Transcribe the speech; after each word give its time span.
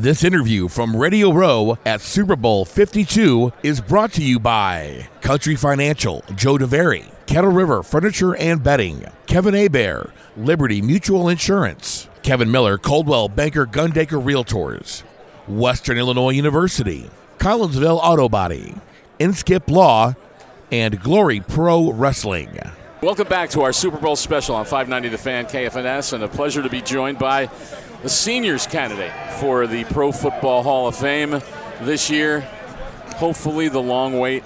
This 0.00 0.24
interview 0.24 0.68
from 0.68 0.96
Radio 0.96 1.30
Row 1.30 1.76
at 1.84 2.00
Super 2.00 2.34
Bowl 2.34 2.64
52 2.64 3.52
is 3.62 3.82
brought 3.82 4.14
to 4.14 4.22
you 4.22 4.40
by 4.40 5.06
Country 5.20 5.56
Financial, 5.56 6.24
Joe 6.34 6.56
DeVary, 6.56 7.04
Kettle 7.26 7.52
River 7.52 7.82
Furniture 7.82 8.34
and 8.34 8.62
Bedding, 8.62 9.04
Kevin 9.26 9.52
Abair, 9.52 10.10
Liberty 10.38 10.80
Mutual 10.80 11.28
Insurance, 11.28 12.08
Kevin 12.22 12.50
Miller, 12.50 12.78
Coldwell 12.78 13.28
Banker 13.28 13.66
Gundaker 13.66 14.24
Realtors, 14.24 15.02
Western 15.46 15.98
Illinois 15.98 16.30
University, 16.30 17.10
Collinsville 17.36 18.00
Auto 18.02 18.26
Body, 18.26 18.74
Inskip 19.18 19.68
Law, 19.68 20.14
and 20.72 20.98
Glory 21.02 21.40
Pro 21.40 21.92
Wrestling. 21.92 22.58
Welcome 23.02 23.28
back 23.28 23.50
to 23.50 23.60
our 23.60 23.72
Super 23.74 23.98
Bowl 23.98 24.16
special 24.16 24.54
on 24.54 24.64
590 24.64 25.10
The 25.10 25.18
Fan 25.18 25.44
KFNS, 25.44 26.14
and 26.14 26.24
a 26.24 26.28
pleasure 26.28 26.62
to 26.62 26.70
be 26.70 26.80
joined 26.80 27.18
by 27.18 27.50
the 28.02 28.08
seniors 28.08 28.66
candidate 28.66 29.12
for 29.34 29.66
the 29.66 29.84
Pro 29.84 30.12
Football 30.12 30.62
Hall 30.62 30.88
of 30.88 30.96
Fame 30.96 31.40
this 31.82 32.10
year. 32.10 32.40
Hopefully, 33.16 33.68
the 33.68 33.82
long 33.82 34.18
wait 34.18 34.42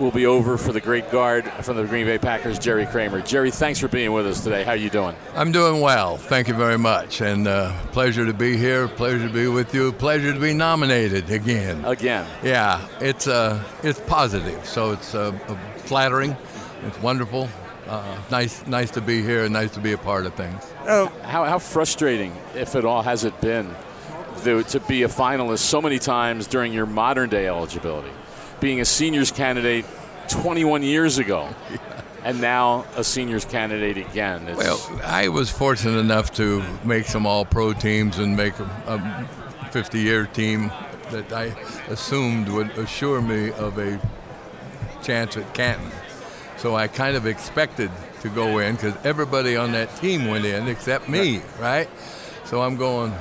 will 0.00 0.10
be 0.10 0.26
over 0.26 0.58
for 0.58 0.72
the 0.72 0.80
great 0.80 1.10
guard 1.10 1.44
from 1.62 1.76
the 1.76 1.84
Green 1.84 2.06
Bay 2.06 2.18
Packers, 2.18 2.58
Jerry 2.58 2.86
Kramer. 2.86 3.20
Jerry, 3.20 3.50
thanks 3.50 3.78
for 3.78 3.88
being 3.88 4.12
with 4.12 4.26
us 4.26 4.42
today. 4.42 4.62
How 4.62 4.72
are 4.72 4.76
you 4.76 4.90
doing? 4.90 5.14
I'm 5.34 5.52
doing 5.52 5.80
well. 5.80 6.16
Thank 6.16 6.48
you 6.48 6.54
very 6.54 6.78
much, 6.78 7.20
and 7.20 7.46
uh, 7.46 7.72
pleasure 7.92 8.26
to 8.26 8.34
be 8.34 8.56
here. 8.56 8.88
Pleasure 8.88 9.26
to 9.26 9.32
be 9.32 9.48
with 9.48 9.74
you. 9.74 9.92
Pleasure 9.92 10.32
to 10.32 10.40
be 10.40 10.52
nominated 10.52 11.30
again. 11.30 11.84
Again. 11.84 12.26
Yeah, 12.42 12.86
it's 13.00 13.26
uh, 13.26 13.62
it's 13.82 14.00
positive, 14.00 14.64
so 14.66 14.92
it's 14.92 15.14
uh, 15.14 15.32
flattering. 15.78 16.36
It's 16.84 17.00
wonderful. 17.00 17.48
Uh, 17.86 18.20
nice, 18.30 18.66
nice 18.66 18.90
to 18.92 19.00
be 19.00 19.22
here, 19.22 19.44
and 19.44 19.52
nice 19.52 19.72
to 19.74 19.80
be 19.80 19.92
a 19.92 19.98
part 19.98 20.26
of 20.26 20.34
things. 20.34 20.62
Oh. 20.86 21.06
How, 21.22 21.44
how 21.44 21.58
frustrating, 21.58 22.36
if 22.54 22.74
at 22.74 22.84
all, 22.84 23.02
has 23.02 23.24
it 23.24 23.40
been 23.40 23.74
to, 24.42 24.62
to 24.64 24.80
be 24.80 25.04
a 25.04 25.08
finalist 25.08 25.58
so 25.60 25.80
many 25.80 25.98
times 25.98 26.46
during 26.46 26.72
your 26.72 26.86
modern 26.86 27.30
day 27.30 27.46
eligibility? 27.46 28.10
Being 28.60 28.80
a 28.80 28.84
seniors 28.84 29.30
candidate 29.30 29.84
21 30.28 30.82
years 30.82 31.18
ago. 31.18 31.48
And 32.24 32.40
now 32.40 32.86
a 32.96 33.04
seniors 33.04 33.44
candidate 33.44 33.98
again. 33.98 34.48
It's 34.48 34.58
well, 34.58 35.00
I 35.04 35.28
was 35.28 35.48
fortunate 35.48 36.00
enough 36.00 36.32
to 36.32 36.60
make 36.82 37.04
some 37.04 37.24
all 37.24 37.44
pro 37.44 37.72
teams 37.72 38.18
and 38.18 38.36
make 38.36 38.58
a 38.58 39.28
50 39.70 40.00
year 40.00 40.26
team 40.26 40.72
that 41.10 41.32
I 41.32 41.54
assumed 41.88 42.48
would 42.48 42.70
assure 42.78 43.22
me 43.22 43.52
of 43.52 43.78
a 43.78 44.00
chance 45.04 45.36
at 45.36 45.54
Canton. 45.54 45.88
So 46.56 46.74
I 46.74 46.88
kind 46.88 47.16
of 47.16 47.26
expected 47.26 47.90
to 48.22 48.28
go 48.28 48.58
in 48.58 48.76
because 48.76 48.94
everybody 49.04 49.56
on 49.56 49.72
that 49.72 49.94
team 49.96 50.26
went 50.26 50.44
in 50.44 50.68
except 50.68 51.08
me, 51.08 51.42
right? 51.60 51.88
So 52.44 52.62
I'm 52.62 52.76
going, 52.76 53.12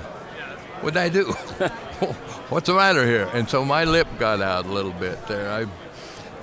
what'd 0.82 0.98
I 0.98 1.10
do? 1.10 1.26
What's 2.50 2.68
the 2.68 2.76
matter 2.76 3.06
here? 3.06 3.30
And 3.34 3.50
so 3.50 3.66
my 3.66 3.84
lip 3.84 4.08
got 4.20 4.42
out 4.42 4.66
a 4.66 4.72
little 4.72 4.94
bit 4.94 5.28
there. 5.28 5.52
I 5.52 5.66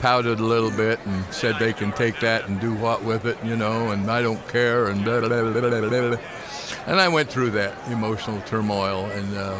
pouted 0.00 0.40
a 0.40 0.44
little 0.44 0.70
bit 0.70 0.98
and 1.06 1.24
said 1.32 1.58
they 1.58 1.72
can 1.72 1.92
take 1.92 2.20
that 2.20 2.48
and 2.48 2.60
do 2.60 2.74
what 2.74 3.04
with 3.04 3.24
it, 3.24 3.38
you 3.44 3.56
know, 3.56 3.90
and 3.90 4.10
I 4.10 4.20
don't 4.20 4.46
care, 4.48 4.88
and 4.88 5.04
blah, 5.04 5.20
blah, 5.20 5.28
blah, 5.28 6.16
And 6.86 7.00
I 7.00 7.08
went 7.08 7.30
through 7.30 7.50
that 7.52 7.74
emotional 7.88 8.40
turmoil 8.42 9.06
and 9.06 9.36
uh, 9.36 9.58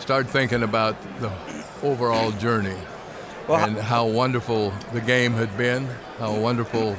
started 0.00 0.28
thinking 0.28 0.64
about 0.64 0.96
the 1.20 1.32
overall 1.82 2.32
journey 2.32 2.76
well, 3.48 3.64
and 3.64 3.76
how 3.76 4.06
wonderful 4.06 4.72
the 4.92 5.00
game 5.00 5.32
had 5.32 5.56
been, 5.56 5.86
how 6.18 6.34
wonderful 6.34 6.96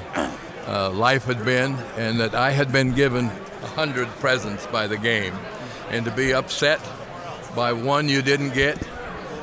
uh, 0.68 0.90
life 0.92 1.26
had 1.26 1.44
been, 1.44 1.74
and 1.98 2.20
that 2.20 2.36
I 2.36 2.52
had 2.52 2.72
been 2.72 2.94
given 2.94 3.26
a 3.26 3.68
hundred 3.68 4.08
presents 4.20 4.68
by 4.68 4.88
the 4.88 4.98
game, 4.98 5.34
and 5.90 6.06
to 6.06 6.12
be 6.12 6.34
upset 6.34 6.80
by 7.56 7.74
one 7.74 8.10
you 8.10 8.22
didn't 8.22 8.54
get, 8.54 8.78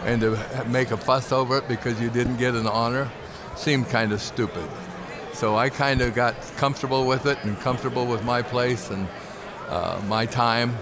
and 0.04 0.20
to 0.20 0.64
make 0.68 0.90
a 0.90 0.96
fuss 0.96 1.32
over 1.32 1.58
it 1.58 1.68
because 1.68 2.00
you 2.00 2.10
didn't 2.10 2.36
get 2.36 2.54
an 2.54 2.66
honor, 2.66 3.10
seemed 3.56 3.88
kind 3.88 4.12
of 4.12 4.20
stupid. 4.20 4.68
So 5.32 5.56
I 5.56 5.70
kind 5.70 6.02
of 6.02 6.14
got 6.14 6.34
comfortable 6.56 7.06
with 7.06 7.26
it 7.26 7.38
and 7.42 7.58
comfortable 7.60 8.06
with 8.06 8.22
my 8.24 8.42
place 8.42 8.90
and 8.90 9.08
uh, 9.68 10.00
my 10.06 10.26
time, 10.26 10.76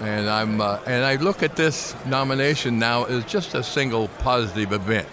and 0.00 0.28
I'm 0.28 0.60
uh, 0.60 0.80
and 0.86 1.04
I 1.04 1.16
look 1.16 1.42
at 1.42 1.56
this 1.56 1.94
nomination 2.04 2.78
now 2.78 3.04
as 3.04 3.24
just 3.24 3.54
a 3.54 3.62
single 3.62 4.08
positive 4.08 4.72
event 4.72 5.08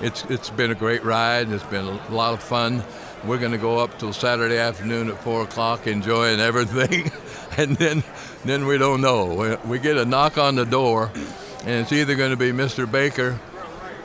it's 0.00 0.24
it's 0.26 0.50
been 0.50 0.70
a 0.70 0.74
great 0.74 1.04
ride. 1.04 1.50
It's 1.50 1.64
been 1.64 1.86
a 1.86 2.10
lot 2.10 2.34
of 2.34 2.42
fun. 2.42 2.82
We're 3.24 3.38
going 3.38 3.52
to 3.52 3.58
go 3.58 3.78
up 3.78 3.98
till 3.98 4.12
Saturday 4.12 4.58
afternoon 4.58 5.08
at 5.08 5.18
four 5.22 5.42
o'clock, 5.42 5.86
enjoying 5.86 6.38
everything, 6.38 7.10
and 7.56 7.76
then 7.76 8.04
then 8.44 8.66
we 8.66 8.78
don't 8.78 9.00
know. 9.00 9.34
We, 9.34 9.70
we 9.70 9.78
get 9.78 9.96
a 9.96 10.04
knock 10.04 10.38
on 10.38 10.54
the 10.54 10.64
door, 10.64 11.10
and 11.60 11.70
it's 11.82 11.92
either 11.92 12.14
going 12.14 12.30
to 12.30 12.36
be 12.36 12.52
Mr. 12.52 12.90
Baker, 12.90 13.38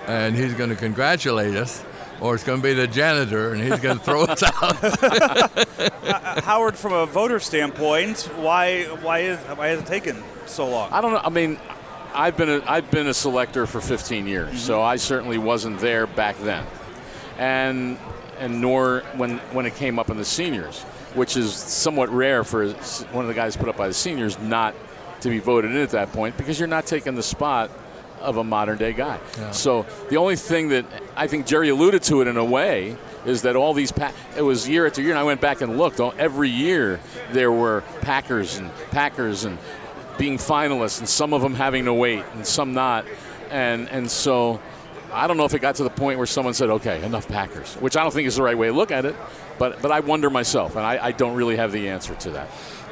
and 0.07 0.35
he's 0.35 0.53
going 0.53 0.69
to 0.69 0.75
congratulate 0.75 1.56
us, 1.56 1.84
or 2.22 2.35
it's 2.35 2.44
going 2.44 2.62
to 2.62 2.63
be 2.63 2.74
the 2.74 2.88
janitor 2.88 3.51
and 3.53 3.62
he's 3.62 3.80
going 3.80 3.97
to 3.97 4.03
throw 4.03 4.24
us 4.24 4.44
out. 4.62 5.03
uh, 5.03 6.41
Howard, 6.41 6.75
from 6.78 6.94
a 6.94 7.06
voter 7.06 7.40
standpoint, 7.40 8.30
why 8.38 8.84
why 9.01 9.19
is 9.19 9.40
why 9.40 9.68
has 9.68 9.81
it 9.81 9.85
taken 9.88 10.24
so 10.46 10.69
long? 10.69 10.91
I 10.94 11.01
don't 11.01 11.12
know. 11.12 11.22
I 11.24 11.30
mean, 11.30 11.59
I've 12.14 12.38
been 12.38 12.50
a, 12.50 12.64
I've 12.68 12.90
been 12.92 13.08
a 13.08 13.14
selector 13.14 13.66
for 13.66 13.82
15 13.82 14.28
years, 14.28 14.50
mm-hmm. 14.50 14.58
so 14.58 14.82
I 14.82 14.96
certainly 14.98 15.38
wasn't 15.38 15.80
there 15.80 16.08
back 16.08 16.38
then, 16.40 16.66
and 17.38 17.98
and 18.40 18.62
nor 18.62 19.04
when 19.16 19.38
when 19.54 19.66
it 19.66 19.76
came 19.76 20.00
up 20.00 20.10
in 20.10 20.18
the 20.18 20.26
seniors, 20.26 20.82
which 21.14 21.38
is 21.38 21.54
somewhat 21.54 22.10
rare 22.10 22.44
for 22.44 22.68
one 23.12 23.26
of 23.26 23.28
the 23.28 23.34
guys 23.34 23.56
put 23.56 23.70
up 23.70 23.78
by 23.78 23.88
the 23.88 23.94
seniors 23.94 24.40
not 24.40 24.76
to 25.22 25.30
be 25.30 25.40
voted 25.40 25.72
in 25.72 25.78
at 25.78 25.92
that 25.92 26.12
point 26.12 26.36
because 26.38 26.60
you're 26.60 26.68
not 26.68 26.86
taking 26.86 27.16
the 27.16 27.24
spot 27.24 27.70
of 28.20 28.38
a 28.38 28.44
modern 28.44 28.78
day 28.78 28.94
guy. 28.94 29.20
Yeah. 29.38 29.52
So 29.52 29.86
the 30.10 30.18
only 30.18 30.36
thing 30.36 30.70
that 30.70 30.86
I 31.16 31.28
think 31.28 31.46
Jerry 31.46 31.70
alluded 31.70 32.04
to 32.04 32.22
it 32.22 32.28
in 32.28 32.38
a 32.38 32.46
way 32.46 32.96
is 33.26 33.44
that 33.44 33.56
all 33.56 33.74
these 33.74 33.92
pa- 33.92 34.14
it 34.36 34.42
was 34.42 34.68
year 34.68 34.86
after 34.86 35.02
year 35.02 35.12
and 35.12 35.20
I 35.20 35.24
went 35.24 35.42
back 35.42 35.62
and 35.62 35.78
looked 35.78 36.00
every 36.00 36.50
year 36.50 37.00
there 37.32 37.52
were 37.52 37.84
Packers 38.02 38.58
and 38.58 38.72
Packers 38.92 39.44
and 39.44 39.58
being 40.22 40.38
finalists 40.38 41.00
and 41.00 41.09
some 41.09 41.34
of 41.34 41.42
them 41.42 41.56
having 41.56 41.86
to 41.86 41.94
wait 41.94 42.24
and 42.36 42.46
some 42.46 42.76
not. 42.76 43.08
And, 43.50 43.90
and 43.90 44.09
so 44.09 44.62
I 45.12 45.26
don't 45.26 45.36
know 45.36 45.46
if 45.46 45.56
it 45.56 45.62
got 45.62 45.74
to 45.78 45.84
the 45.84 45.90
point 45.90 46.20
where 46.20 46.28
someone 46.28 46.54
said, 46.54 46.70
okay, 46.70 47.04
enough 47.04 47.28
Packers, 47.28 47.74
which 47.78 47.98
I 47.98 48.04
don't 48.04 48.14
think 48.14 48.28
is 48.28 48.36
the 48.36 48.44
right 48.44 48.56
way 48.56 48.68
to 48.68 48.74
look 48.74 48.92
at 48.92 49.04
it. 49.04 49.16
But, 49.58 49.81
but 49.81 49.92
I 49.92 50.02
wonder 50.02 50.30
myself, 50.30 50.76
and 50.76 50.86
I, 50.86 51.08
I 51.08 51.12
don't 51.12 51.36
really 51.36 51.56
have 51.56 51.72
the 51.72 51.90
answer 51.90 52.14
to 52.14 52.30
that. 52.31 52.50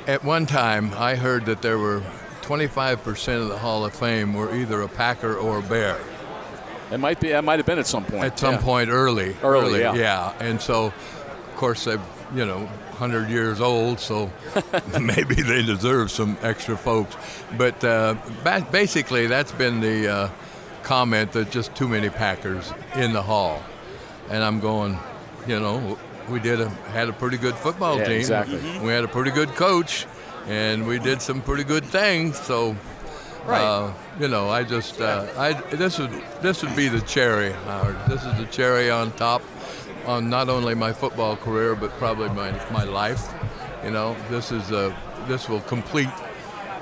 At 0.07 0.23
one 0.23 0.47
time, 0.47 0.91
I 0.95 1.13
heard 1.13 1.45
that 1.45 1.61
there 1.61 1.77
were 1.77 2.01
25% 2.41 3.43
of 3.43 3.49
the 3.49 3.59
Hall 3.59 3.85
of 3.85 3.93
Fame 3.93 4.33
were 4.33 4.55
either 4.55 4.81
a 4.81 4.89
Packer 4.89 5.35
or 5.35 5.59
a 5.59 5.61
Bear. 5.61 5.99
It 6.91 6.97
might 6.97 7.19
be. 7.19 7.29
It 7.29 7.43
might 7.43 7.59
have 7.59 7.67
been 7.67 7.77
at 7.77 7.85
some 7.85 8.05
point. 8.05 8.23
At 8.23 8.39
some 8.39 8.55
yeah. 8.55 8.61
point 8.61 8.89
early. 8.89 9.35
Early, 9.43 9.67
early 9.67 9.79
yeah. 9.81 9.93
yeah. 9.93 10.33
And 10.39 10.59
so, 10.59 10.85
of 10.87 11.55
course, 11.55 11.83
they've 11.83 12.01
you 12.33 12.45
know 12.45 12.59
100 12.99 13.29
years 13.29 13.61
old, 13.61 13.99
so 13.99 14.31
maybe 14.99 15.35
they 15.35 15.63
deserve 15.63 16.11
some 16.11 16.37
extra 16.41 16.77
folks. 16.77 17.15
But 17.57 17.83
uh, 17.83 18.15
basically, 18.71 19.27
that's 19.27 19.51
been 19.51 19.79
the 19.79 20.07
uh, 20.07 20.29
comment 20.83 21.31
that 21.31 21.51
just 21.51 21.73
too 21.75 21.87
many 21.87 22.09
Packers 22.09 22.73
in 22.95 23.13
the 23.13 23.21
hall. 23.21 23.61
And 24.29 24.43
I'm 24.43 24.59
going, 24.59 24.97
you 25.47 25.59
know, 25.59 25.97
we 26.29 26.39
did 26.39 26.61
a, 26.61 26.69
had 26.91 27.09
a 27.09 27.13
pretty 27.13 27.37
good 27.37 27.55
football 27.55 27.97
yeah, 27.97 28.05
team. 28.05 28.17
Exactly. 28.17 28.57
Mm-hmm. 28.57 28.85
We 28.85 28.91
had 28.91 29.03
a 29.03 29.07
pretty 29.07 29.31
good 29.31 29.49
coach, 29.49 30.05
and 30.47 30.85
we 30.85 30.99
did 30.99 31.21
some 31.21 31.41
pretty 31.41 31.63
good 31.63 31.85
things. 31.85 32.39
So, 32.39 32.75
right. 33.45 33.61
Uh, 33.61 33.93
you 34.19 34.27
know, 34.27 34.49
I 34.49 34.63
just, 34.63 35.01
uh, 35.01 35.25
I 35.37 35.53
this 35.53 35.97
would 35.97 36.11
this 36.41 36.61
would 36.63 36.75
be 36.75 36.89
the 36.89 37.01
cherry, 37.01 37.51
Howard. 37.51 37.97
This 38.07 38.23
is 38.23 38.37
the 38.37 38.45
cherry 38.45 38.91
on 38.91 39.11
top 39.13 39.41
on 40.09 40.27
not 40.27 40.49
only 40.49 40.73
my 40.73 40.91
football 40.91 41.35
career 41.35 41.75
but 41.75 41.91
probably 41.91 42.29
my, 42.29 42.51
my 42.71 42.83
life. 42.83 43.31
You 43.83 43.91
know, 43.91 44.15
this 44.29 44.51
is 44.51 44.71
a 44.71 44.95
this 45.27 45.47
will 45.47 45.61
complete 45.61 46.09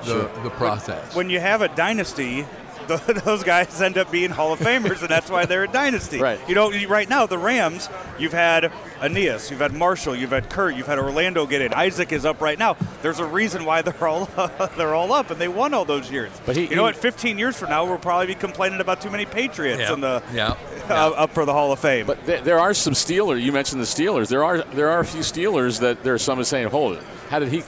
the, 0.05 0.29
sure. 0.31 0.43
the 0.43 0.49
process. 0.51 1.13
When 1.13 1.29
you 1.29 1.39
have 1.39 1.61
a 1.61 1.67
dynasty, 1.67 2.45
those 3.25 3.43
guys 3.43 3.81
end 3.81 3.97
up 3.97 4.11
being 4.11 4.29
Hall 4.29 4.53
of 4.53 4.59
Famers, 4.59 5.01
and 5.01 5.09
that's 5.09 5.29
why 5.29 5.45
they're 5.45 5.63
a 5.63 5.67
dynasty. 5.67 6.19
Right. 6.19 6.39
You 6.47 6.55
know, 6.55 6.71
right 6.87 7.09
now 7.09 7.25
the 7.25 7.37
Rams, 7.37 7.89
you've 8.17 8.33
had 8.33 8.71
Aeneas, 9.01 9.51
you've 9.51 9.59
had 9.59 9.73
Marshall, 9.73 10.15
you've 10.15 10.31
had 10.31 10.49
Kurt, 10.49 10.75
you've 10.75 10.87
had 10.87 10.99
Orlando 10.99 11.45
get 11.45 11.61
in. 11.61 11.73
Isaac 11.73 12.11
is 12.11 12.25
up 12.25 12.41
right 12.41 12.57
now. 12.57 12.77
There's 13.01 13.19
a 13.19 13.25
reason 13.25 13.65
why 13.65 13.81
they're 13.81 14.07
all 14.07 14.25
they're 14.77 14.95
all 14.95 15.13
up, 15.13 15.29
and 15.31 15.39
they 15.39 15.47
won 15.47 15.73
all 15.73 15.85
those 15.85 16.11
years. 16.11 16.31
But 16.45 16.55
he, 16.55 16.67
you 16.67 16.75
know 16.75 16.83
what? 16.83 16.95
15 16.95 17.37
years 17.37 17.57
from 17.57 17.69
now, 17.69 17.85
we'll 17.85 17.97
probably 17.97 18.27
be 18.27 18.35
complaining 18.35 18.81
about 18.81 19.01
too 19.01 19.09
many 19.09 19.25
Patriots 19.25 19.81
yeah, 19.81 19.93
in 19.93 20.01
the 20.01 20.23
yeah, 20.33 20.55
yeah. 20.89 21.05
Uh, 21.05 21.09
up 21.11 21.31
for 21.31 21.45
the 21.45 21.53
Hall 21.53 21.71
of 21.71 21.79
Fame. 21.79 22.05
But 22.07 22.25
th- 22.25 22.43
there 22.43 22.59
are 22.59 22.73
some 22.73 22.93
Steelers. 22.93 23.41
You 23.41 23.51
mentioned 23.51 23.81
the 23.81 23.85
Steelers. 23.85 24.29
There 24.29 24.43
are 24.43 24.61
there 24.61 24.89
are 24.89 24.99
a 24.99 25.05
few 25.05 25.21
Steelers 25.21 25.79
that 25.81 26.03
there 26.03 26.13
are 26.13 26.19
some 26.19 26.43
saying, 26.43 26.69
"Hold 26.69 26.97
it, 26.97 27.03
how 27.29 27.39
did 27.39 27.49
he, 27.49 27.63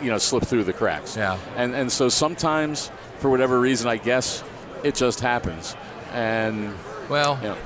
you 0.00 0.10
know, 0.10 0.18
slip 0.18 0.44
through 0.44 0.64
the 0.64 0.72
cracks?" 0.72 1.16
Yeah. 1.16 1.38
And 1.56 1.74
and 1.74 1.90
so 1.90 2.08
sometimes, 2.08 2.90
for 3.18 3.30
whatever 3.30 3.58
reason, 3.58 3.88
I 3.88 3.96
guess 3.96 4.42
it 4.82 4.94
just 4.94 5.20
happens. 5.20 5.76
And 6.12 6.74
well, 7.08 7.38
you 7.42 7.48
know. 7.48 7.56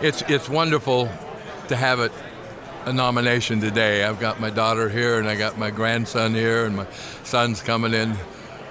it's 0.00 0.22
it's 0.22 0.48
wonderful 0.48 1.10
to 1.68 1.76
have 1.76 2.00
it 2.00 2.12
a 2.86 2.92
nomination 2.92 3.60
today. 3.60 4.04
I've 4.04 4.20
got 4.20 4.40
my 4.40 4.50
daughter 4.50 4.88
here, 4.88 5.18
and 5.18 5.28
I 5.28 5.36
got 5.36 5.58
my 5.58 5.70
grandson 5.70 6.34
here, 6.34 6.66
and 6.66 6.76
my 6.76 6.86
son's 7.22 7.62
coming 7.62 7.94
in 7.94 8.16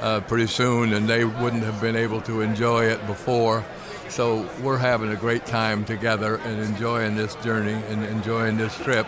uh, 0.01 0.19
pretty 0.21 0.47
soon, 0.47 0.93
and 0.93 1.07
they 1.07 1.25
wouldn't 1.25 1.63
have 1.63 1.81
been 1.81 1.95
able 1.95 2.21
to 2.21 2.41
enjoy 2.41 2.85
it 2.85 3.05
before. 3.07 3.65
So 4.09 4.47
we're 4.61 4.77
having 4.77 5.11
a 5.11 5.15
great 5.15 5.45
time 5.45 5.85
together 5.85 6.35
and 6.35 6.61
enjoying 6.61 7.15
this 7.15 7.35
journey 7.35 7.81
and 7.89 8.03
enjoying 8.05 8.57
this 8.57 8.75
trip. 8.77 9.07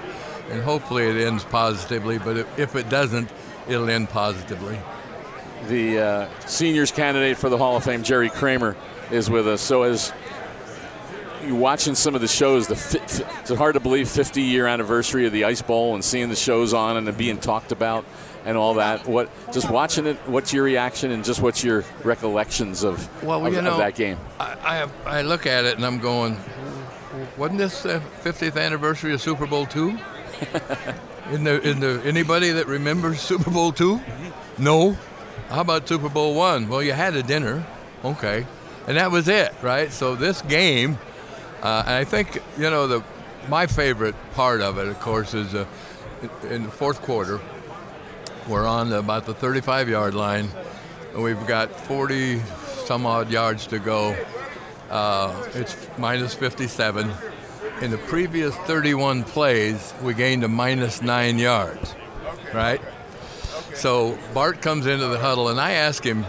And 0.49 0.63
hopefully 0.63 1.05
it 1.05 1.17
ends 1.17 1.43
positively, 1.43 2.17
but 2.17 2.37
if 2.57 2.75
it 2.75 2.89
doesn't, 2.89 3.29
it'll 3.67 3.89
end 3.89 4.09
positively. 4.09 4.79
The 5.67 5.99
uh, 5.99 6.39
seniors 6.45 6.91
candidate 6.91 7.37
for 7.37 7.49
the 7.49 7.57
Hall 7.57 7.75
of 7.75 7.83
Fame, 7.83 8.03
Jerry 8.03 8.29
Kramer, 8.29 8.75
is 9.11 9.29
with 9.29 9.47
us. 9.47 9.61
So 9.61 9.83
as 9.83 10.13
you 11.45 11.55
watching 11.55 11.95
some 11.95 12.15
of 12.15 12.21
the 12.21 12.27
shows, 12.27 12.67
the 12.67 12.75
fi- 12.75 13.25
it's 13.41 13.49
hard 13.51 13.73
to 13.75 13.79
believe 13.79 14.09
50 14.09 14.41
year 14.41 14.67
anniversary 14.67 15.25
of 15.25 15.33
the 15.33 15.45
Ice 15.45 15.61
Bowl 15.61 15.95
and 15.95 16.03
seeing 16.03 16.29
the 16.29 16.35
shows 16.35 16.73
on 16.73 16.97
and 16.97 17.17
being 17.17 17.37
talked 17.37 17.71
about 17.71 18.05
and 18.45 18.57
all 18.57 18.75
that. 18.75 19.07
What 19.07 19.29
just 19.51 19.69
watching 19.69 20.05
it? 20.05 20.17
What's 20.27 20.53
your 20.53 20.63
reaction 20.63 21.11
and 21.11 21.23
just 21.23 21.41
what's 21.41 21.63
your 21.63 21.83
recollections 22.03 22.83
of, 22.83 23.23
well, 23.23 23.45
of, 23.45 23.53
you 23.53 23.61
know, 23.61 23.73
of 23.73 23.77
that 23.79 23.95
game? 23.95 24.17
I, 24.39 24.87
I, 25.05 25.17
I 25.19 25.21
look 25.23 25.45
at 25.45 25.65
it 25.65 25.75
and 25.77 25.85
I'm 25.85 25.99
going, 25.99 26.37
wasn't 27.37 27.59
this 27.59 27.83
the 27.83 28.01
50th 28.23 28.59
anniversary 28.59 29.13
of 29.13 29.21
Super 29.21 29.45
Bowl 29.47 29.65
two? 29.65 29.97
in 31.31 31.43
the 31.43 31.61
in 31.67 31.79
the 31.79 32.01
anybody 32.05 32.51
that 32.51 32.67
remembers 32.67 33.21
Super 33.21 33.49
Bowl 33.49 33.71
2 33.71 34.01
No. 34.57 34.97
How 35.49 35.61
about 35.61 35.87
Super 35.87 36.09
Bowl 36.09 36.33
one? 36.33 36.67
Well, 36.69 36.81
you 36.81 36.93
had 36.93 37.15
a 37.15 37.21
dinner, 37.21 37.65
okay, 38.03 38.45
and 38.87 38.97
that 38.97 39.11
was 39.11 39.27
it, 39.27 39.53
right? 39.61 39.91
So 39.91 40.15
this 40.15 40.41
game, 40.41 40.97
uh, 41.61 41.83
and 41.85 41.95
I 41.95 42.03
think 42.03 42.41
you 42.57 42.69
know 42.69 42.87
the 42.87 43.03
my 43.47 43.67
favorite 43.67 44.15
part 44.33 44.61
of 44.61 44.79
it, 44.79 44.87
of 44.87 44.99
course, 44.99 45.33
is 45.35 45.53
uh, 45.53 45.65
in 46.49 46.63
the 46.63 46.71
fourth 46.71 47.01
quarter. 47.01 47.39
We're 48.47 48.65
on 48.65 48.91
about 48.91 49.25
the 49.25 49.33
35 49.33 49.87
yard 49.87 50.15
line, 50.15 50.49
and 51.13 51.23
we've 51.23 51.45
got 51.47 51.71
40 51.71 52.39
some 52.85 53.05
odd 53.05 53.31
yards 53.31 53.67
to 53.67 53.79
go. 53.79 54.15
Uh, 54.89 55.47
it's 55.53 55.75
minus 55.97 56.33
57. 56.33 57.11
In 57.81 57.91
the 57.91 57.97
previous 57.97 58.55
31 58.55 59.23
plays, 59.23 59.93
we 60.01 60.13
gained 60.13 60.43
a 60.43 60.47
minus 60.47 61.01
nine 61.01 61.37
yards, 61.37 61.95
right? 62.53 62.81
So 63.75 64.17
Bart 64.33 64.61
comes 64.61 64.85
into 64.85 65.07
the 65.07 65.19
huddle, 65.19 65.49
and 65.49 65.59
I 65.59 65.71
asked 65.71 66.03
him 66.03 66.25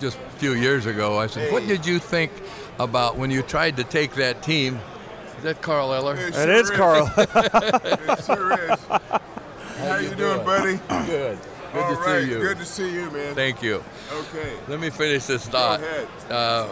just 0.00 0.18
a 0.18 0.30
few 0.38 0.52
years 0.52 0.86
ago, 0.86 1.18
I 1.18 1.26
said, 1.26 1.52
What 1.52 1.66
did 1.66 1.86
you 1.86 1.98
think 1.98 2.30
about 2.78 3.16
when 3.16 3.30
you 3.30 3.42
tried 3.42 3.76
to 3.78 3.84
take 3.84 4.14
that 4.14 4.42
team? 4.42 4.78
Is 5.38 5.44
that 5.44 5.62
Carl 5.62 5.92
Eller? 5.92 6.14
It, 6.14 6.34
sure 6.34 6.42
it 6.42 6.48
is, 6.50 6.70
is, 6.70 6.76
Carl. 6.76 7.12
it 7.16 8.24
sure 8.24 8.52
is. 8.52 8.80
How, 9.78 9.96
you, 9.96 10.14
doing, 10.14 10.44
buddy? 10.44 10.76
Good. 11.06 11.38
Good 11.72 11.82
All 11.82 11.94
to 11.94 12.00
right. 12.00 12.22
see 12.22 12.30
you. 12.30 12.38
Good 12.38 12.58
to 12.58 12.64
see 12.64 12.94
you, 12.94 13.10
man. 13.10 13.34
Thank 13.34 13.62
you. 13.62 13.82
Okay. 14.12 14.52
Let 14.68 14.78
me 14.78 14.90
finish 14.90 15.24
this 15.24 15.48
thought. 15.48 15.80
Go 15.80 15.86
ahead. 15.86 16.08
Uh, 16.30 16.68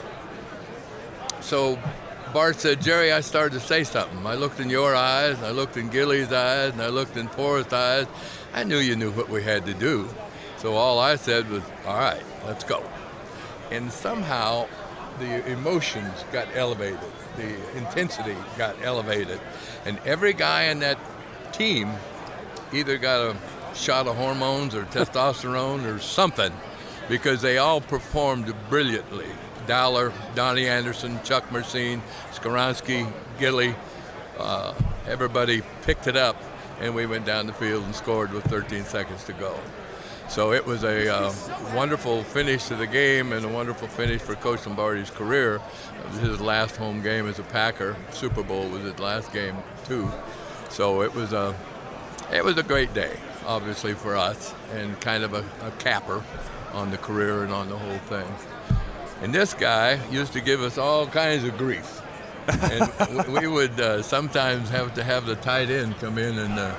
so 1.40 1.78
Bart 2.32 2.60
said, 2.60 2.80
Jerry, 2.80 3.10
I 3.12 3.22
started 3.22 3.60
to 3.60 3.66
say 3.66 3.82
something. 3.82 4.24
I 4.24 4.34
looked 4.34 4.60
in 4.60 4.70
your 4.70 4.94
eyes, 4.94 5.36
and 5.36 5.46
I 5.46 5.50
looked 5.50 5.76
in 5.76 5.88
Gilly's 5.88 6.32
eyes, 6.32 6.72
and 6.72 6.80
I 6.80 6.88
looked 6.88 7.16
in 7.16 7.26
Forrest's 7.26 7.72
eyes. 7.72 8.06
I 8.54 8.62
knew 8.62 8.78
you 8.78 8.94
knew 8.94 9.10
what 9.10 9.28
we 9.28 9.42
had 9.42 9.66
to 9.66 9.74
do. 9.74 10.08
So 10.58 10.74
all 10.74 11.00
I 11.00 11.16
said 11.16 11.50
was, 11.50 11.62
all 11.86 11.98
right, 11.98 12.22
let's 12.46 12.62
go. 12.62 12.84
And 13.72 13.90
somehow 13.90 14.68
the 15.18 15.44
emotions 15.50 16.24
got 16.30 16.46
elevated, 16.54 17.00
the 17.36 17.54
intensity 17.76 18.36
got 18.56 18.76
elevated. 18.82 19.40
And 19.84 19.98
every 20.04 20.32
guy 20.32 20.64
in 20.64 20.78
that 20.80 20.98
team 21.52 21.90
either 22.72 22.96
got 22.96 23.34
a 23.34 23.36
shot 23.74 24.06
of 24.06 24.16
hormones 24.16 24.74
or 24.74 24.84
testosterone 24.84 25.84
or 25.84 25.98
something 25.98 26.52
because 27.08 27.42
they 27.42 27.58
all 27.58 27.80
performed 27.80 28.54
brilliantly. 28.68 29.26
Dowler, 29.70 30.12
Donnie 30.34 30.66
Anderson, 30.66 31.20
Chuck 31.22 31.52
Mercein, 31.52 32.02
Skoronski, 32.32 33.08
Gilly, 33.38 33.72
uh, 34.36 34.74
everybody 35.06 35.62
picked 35.82 36.08
it 36.08 36.16
up, 36.16 36.34
and 36.80 36.92
we 36.92 37.06
went 37.06 37.24
down 37.24 37.46
the 37.46 37.52
field 37.52 37.84
and 37.84 37.94
scored 37.94 38.32
with 38.32 38.42
13 38.46 38.82
seconds 38.82 39.22
to 39.26 39.32
go. 39.32 39.56
So 40.28 40.52
it 40.52 40.66
was 40.66 40.82
a 40.82 41.14
uh, 41.14 41.32
wonderful 41.72 42.24
finish 42.24 42.66
to 42.66 42.74
the 42.74 42.88
game 42.88 43.32
and 43.32 43.44
a 43.44 43.48
wonderful 43.48 43.86
finish 43.86 44.20
for 44.20 44.34
Coach 44.34 44.66
Lombardi's 44.66 45.10
career. 45.10 45.60
His 46.20 46.40
last 46.40 46.74
home 46.74 47.00
game 47.00 47.28
as 47.28 47.38
a 47.38 47.44
Packer. 47.44 47.94
Super 48.10 48.42
Bowl 48.42 48.68
was 48.70 48.82
his 48.82 48.98
last 48.98 49.32
game 49.32 49.54
too. 49.84 50.10
So 50.68 51.02
it 51.02 51.14
was 51.14 51.32
a 51.32 51.54
it 52.32 52.44
was 52.44 52.58
a 52.58 52.64
great 52.64 52.92
day, 52.92 53.16
obviously 53.46 53.94
for 53.94 54.16
us, 54.16 54.52
and 54.74 55.00
kind 55.00 55.22
of 55.22 55.32
a, 55.32 55.44
a 55.64 55.70
capper 55.78 56.24
on 56.72 56.90
the 56.90 56.98
career 56.98 57.44
and 57.44 57.52
on 57.52 57.68
the 57.68 57.78
whole 57.78 57.98
thing. 57.98 58.26
And 59.22 59.34
this 59.34 59.52
guy 59.52 60.00
used 60.10 60.32
to 60.32 60.40
give 60.40 60.62
us 60.62 60.78
all 60.78 61.06
kinds 61.06 61.44
of 61.44 61.56
grief. 61.58 62.00
and 62.48 63.34
we 63.34 63.46
would 63.46 63.78
uh, 63.78 64.02
sometimes 64.02 64.70
have 64.70 64.94
to 64.94 65.04
have 65.04 65.26
the 65.26 65.36
tight 65.36 65.70
end 65.70 65.96
come 65.98 66.16
in 66.16 66.38
and 66.38 66.58
uh, 66.58 66.74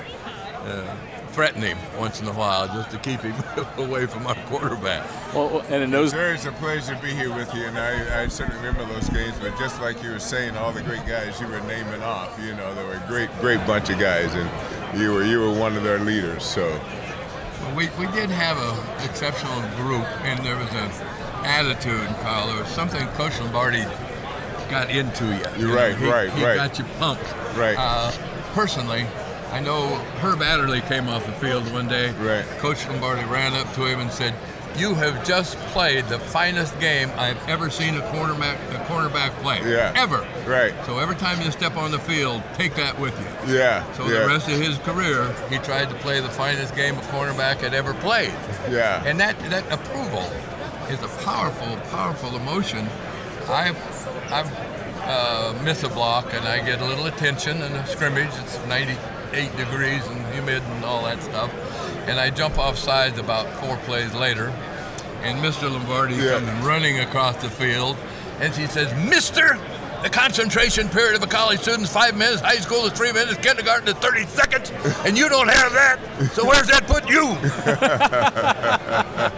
uh, 0.63 0.95
threaten 1.31 1.61
him 1.61 1.77
once 1.97 2.19
in 2.19 2.27
a 2.27 2.33
while 2.33 2.67
just 2.67 2.91
to 2.91 2.97
keep 2.97 3.21
him 3.21 3.35
away 3.77 4.05
from 4.05 4.25
our 4.27 4.35
quarterback. 4.47 5.07
Well, 5.33 5.61
and 5.69 5.83
in 5.83 5.91
those, 5.91 6.13
it's 6.13 6.45
a 6.45 6.51
pleasure 6.53 6.95
to 6.95 7.01
be 7.01 7.13
here 7.13 7.33
with 7.33 7.53
you, 7.53 7.63
and 7.63 7.77
I, 7.77 8.23
I 8.23 8.27
certainly 8.27 8.65
remember 8.65 8.91
those 8.93 9.09
games. 9.09 9.35
But 9.39 9.57
just 9.57 9.79
like 9.79 10.01
you 10.03 10.11
were 10.11 10.19
saying, 10.19 10.57
all 10.57 10.71
the 10.71 10.81
great 10.81 11.05
guys 11.05 11.39
you 11.39 11.47
were 11.47 11.61
naming 11.61 12.01
off, 12.01 12.37
you 12.43 12.53
know, 12.55 12.73
there 12.75 12.85
were 12.85 12.93
a 12.93 13.07
great, 13.07 13.29
great 13.39 13.65
bunch 13.67 13.89
of 13.89 13.99
guys, 13.99 14.33
and 14.33 14.99
you 14.99 15.13
were 15.13 15.23
you 15.23 15.39
were 15.39 15.53
one 15.53 15.77
of 15.77 15.83
their 15.83 15.99
leaders. 15.99 16.43
So. 16.43 16.67
Well, 17.61 17.75
we, 17.75 17.89
we 17.99 18.07
did 18.11 18.29
have 18.31 18.57
an 18.57 19.09
exceptional 19.09 19.61
group, 19.77 20.05
and 20.25 20.43
there 20.43 20.57
was 20.57 20.69
a 20.73 21.30
attitude, 21.45 22.07
Carl. 22.21 22.47
There 22.47 22.57
was 22.57 22.67
something 22.69 23.05
Coach 23.09 23.39
Lombardi 23.39 23.83
got 24.69 24.89
into 24.89 25.25
you. 25.25 25.59
You're 25.59 25.69
you 25.69 25.75
right, 25.75 25.95
he, 25.95 26.09
right, 26.09 26.31
he 26.31 26.43
right. 26.43 26.55
got 26.55 26.79
you 26.79 26.85
pumped. 26.97 27.25
Right. 27.55 27.75
Uh, 27.77 28.11
personally, 28.53 29.05
I 29.51 29.59
know 29.59 29.95
Herb 30.21 30.41
Adderley 30.41 30.81
came 30.81 31.09
off 31.09 31.25
the 31.25 31.33
field 31.33 31.71
one 31.73 31.87
day. 31.87 32.11
Right. 32.11 32.45
Coach 32.59 32.87
Lombardi 32.87 33.27
ran 33.27 33.53
up 33.53 33.71
to 33.73 33.85
him 33.85 33.99
and 33.99 34.09
said, 34.09 34.33
"You 34.77 34.95
have 34.95 35.27
just 35.27 35.57
played 35.73 36.05
the 36.05 36.19
finest 36.19 36.79
game 36.79 37.11
I've 37.17 37.49
ever 37.49 37.69
seen 37.69 37.95
a 37.95 38.01
cornerback 38.13 38.55
a 38.71 38.85
cornerback 38.85 39.31
play. 39.41 39.59
Yeah. 39.69 39.91
Ever. 39.95 40.25
Right. 40.47 40.73
So 40.85 40.99
every 40.99 41.17
time 41.17 41.41
you 41.41 41.51
step 41.51 41.75
on 41.75 41.91
the 41.91 41.99
field, 41.99 42.41
take 42.53 42.75
that 42.75 42.97
with 42.97 43.17
you. 43.19 43.55
Yeah. 43.55 43.91
So 43.93 44.05
yeah. 44.07 44.21
the 44.21 44.27
rest 44.27 44.47
of 44.47 44.57
his 44.57 44.77
career, 44.79 45.33
he 45.49 45.57
tried 45.57 45.89
to 45.89 45.95
play 45.95 46.21
the 46.21 46.29
finest 46.29 46.73
game 46.75 46.95
a 46.97 47.01
cornerback 47.01 47.57
had 47.57 47.73
ever 47.73 47.93
played. 47.95 48.33
Yeah. 48.69 49.03
And 49.05 49.19
that 49.19 49.37
that 49.49 49.69
approval 49.69 50.31
is 50.91 51.01
a 51.01 51.23
powerful, 51.23 51.77
powerful 51.89 52.35
emotion. 52.35 52.87
I, 53.47 53.73
I 54.29 54.41
uh, 55.03 55.63
miss 55.63 55.83
a 55.83 55.89
block 55.89 56.33
and 56.33 56.45
I 56.45 56.63
get 56.65 56.81
a 56.81 56.85
little 56.85 57.05
attention 57.05 57.57
in 57.57 57.71
a 57.71 57.87
scrimmage. 57.87 58.29
It's 58.43 58.59
98 58.67 59.55
degrees 59.55 60.05
and 60.07 60.33
humid 60.33 60.61
and 60.61 60.83
all 60.83 61.03
that 61.03 61.23
stuff. 61.23 61.49
And 62.07 62.19
I 62.19 62.29
jump 62.29 62.57
off 62.57 62.77
sides 62.77 63.19
about 63.19 63.49
four 63.61 63.77
plays 63.77 64.13
later. 64.13 64.47
And 65.21 65.39
Mr. 65.39 65.71
Lombardi 65.71 66.15
yeah. 66.15 66.39
comes 66.39 66.65
running 66.65 66.99
across 66.99 67.41
the 67.41 67.49
field 67.49 67.95
and 68.39 68.53
he 68.53 68.65
says, 68.67 68.91
Mister, 69.07 69.57
the 70.01 70.09
concentration 70.09 70.89
period 70.89 71.15
of 71.15 71.21
a 71.21 71.27
college 71.27 71.59
student 71.59 71.83
is 71.83 71.93
five 71.93 72.17
minutes, 72.17 72.41
high 72.41 72.55
school 72.55 72.85
is 72.85 72.93
three 72.93 73.11
minutes, 73.11 73.37
kindergarten 73.37 73.87
is 73.87 73.93
30 73.95 74.25
seconds, 74.25 74.71
and 75.05 75.15
you 75.15 75.29
don't 75.29 75.47
have 75.47 75.71
that. 75.73 75.99
So 76.33 76.43
where's 76.43 76.67
that 76.67 76.87
put 76.87 77.07
you? 77.07 77.37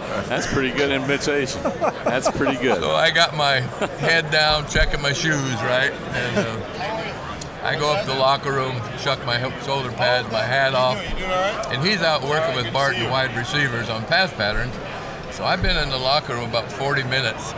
That's 0.34 0.52
pretty 0.52 0.76
good 0.76 0.90
invitation. 0.90 1.62
That's 1.62 2.28
pretty 2.28 2.60
good. 2.60 2.80
So 2.80 2.90
I 2.90 3.12
got 3.12 3.36
my 3.36 3.60
head 4.00 4.32
down, 4.32 4.68
checking 4.68 5.00
my 5.00 5.12
shoes, 5.12 5.54
right? 5.62 5.92
And 5.92 6.38
uh, 6.38 7.62
I 7.62 7.76
go 7.78 7.94
up 7.94 8.04
to 8.04 8.10
the 8.10 8.18
locker 8.18 8.50
room, 8.50 8.74
chuck 8.98 9.24
my 9.24 9.38
shoulder 9.60 9.92
pads, 9.92 10.28
my 10.32 10.42
hat 10.42 10.74
off, 10.74 10.96
and 11.70 11.86
he's 11.86 12.02
out 12.02 12.24
working 12.24 12.56
with 12.56 12.72
Bart 12.72 12.96
and 12.96 13.08
wide 13.12 13.36
receivers 13.36 13.88
on 13.88 14.04
pass 14.06 14.32
patterns. 14.32 14.74
So 15.36 15.44
I've 15.44 15.62
been 15.62 15.76
in 15.76 15.88
the 15.88 15.98
locker 15.98 16.34
room 16.34 16.50
about 16.50 16.72
40 16.72 17.04
minutes 17.04 17.54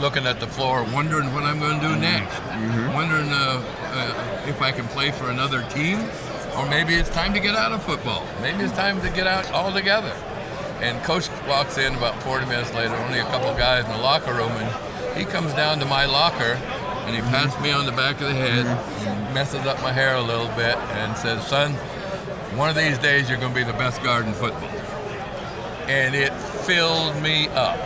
looking 0.00 0.26
at 0.26 0.40
the 0.40 0.48
floor, 0.48 0.82
wondering 0.92 1.32
what 1.32 1.44
I'm 1.44 1.60
going 1.60 1.78
to 1.78 1.86
do 1.86 1.94
next, 1.94 2.34
mm-hmm. 2.34 2.94
wondering 2.94 3.28
uh, 3.28 3.62
uh, 3.92 4.48
if 4.48 4.60
I 4.60 4.72
can 4.72 4.88
play 4.88 5.12
for 5.12 5.30
another 5.30 5.62
team, 5.70 6.00
or 6.56 6.68
maybe 6.68 6.94
it's 6.94 7.10
time 7.10 7.32
to 7.34 7.38
get 7.38 7.54
out 7.54 7.70
of 7.70 7.80
football. 7.84 8.26
Maybe 8.42 8.64
it's 8.64 8.74
time 8.74 9.00
to 9.02 9.10
get 9.10 9.28
out 9.28 9.48
altogether. 9.52 10.16
And 10.82 11.02
coach 11.04 11.28
walks 11.46 11.78
in 11.78 11.94
about 11.94 12.22
40 12.22 12.46
minutes 12.46 12.72
later, 12.74 12.94
only 12.94 13.18
a 13.18 13.24
couple 13.24 13.52
guys 13.54 13.84
in 13.84 13.90
the 13.92 13.98
locker 13.98 14.34
room, 14.34 14.52
and 14.52 15.18
he 15.18 15.24
comes 15.24 15.52
down 15.54 15.78
to 15.80 15.84
my 15.84 16.06
locker 16.06 16.58
and 17.06 17.14
he 17.14 17.22
pats 17.22 17.58
me 17.60 17.72
on 17.72 17.86
the 17.86 17.92
back 17.92 18.20
of 18.20 18.28
the 18.28 18.34
head, 18.34 18.64
messes 19.34 19.66
up 19.66 19.80
my 19.82 19.92
hair 19.92 20.14
a 20.14 20.22
little 20.22 20.48
bit, 20.48 20.76
and 20.76 21.16
says, 21.16 21.46
"Son, 21.46 21.72
one 22.56 22.68
of 22.68 22.76
these 22.76 22.98
days 22.98 23.28
you're 23.28 23.38
going 23.38 23.52
to 23.52 23.58
be 23.58 23.64
the 23.64 23.78
best 23.78 24.02
guard 24.02 24.26
in 24.26 24.32
football." 24.32 24.68
And 25.88 26.14
it 26.14 26.32
filled 26.34 27.20
me 27.20 27.48
up 27.48 27.78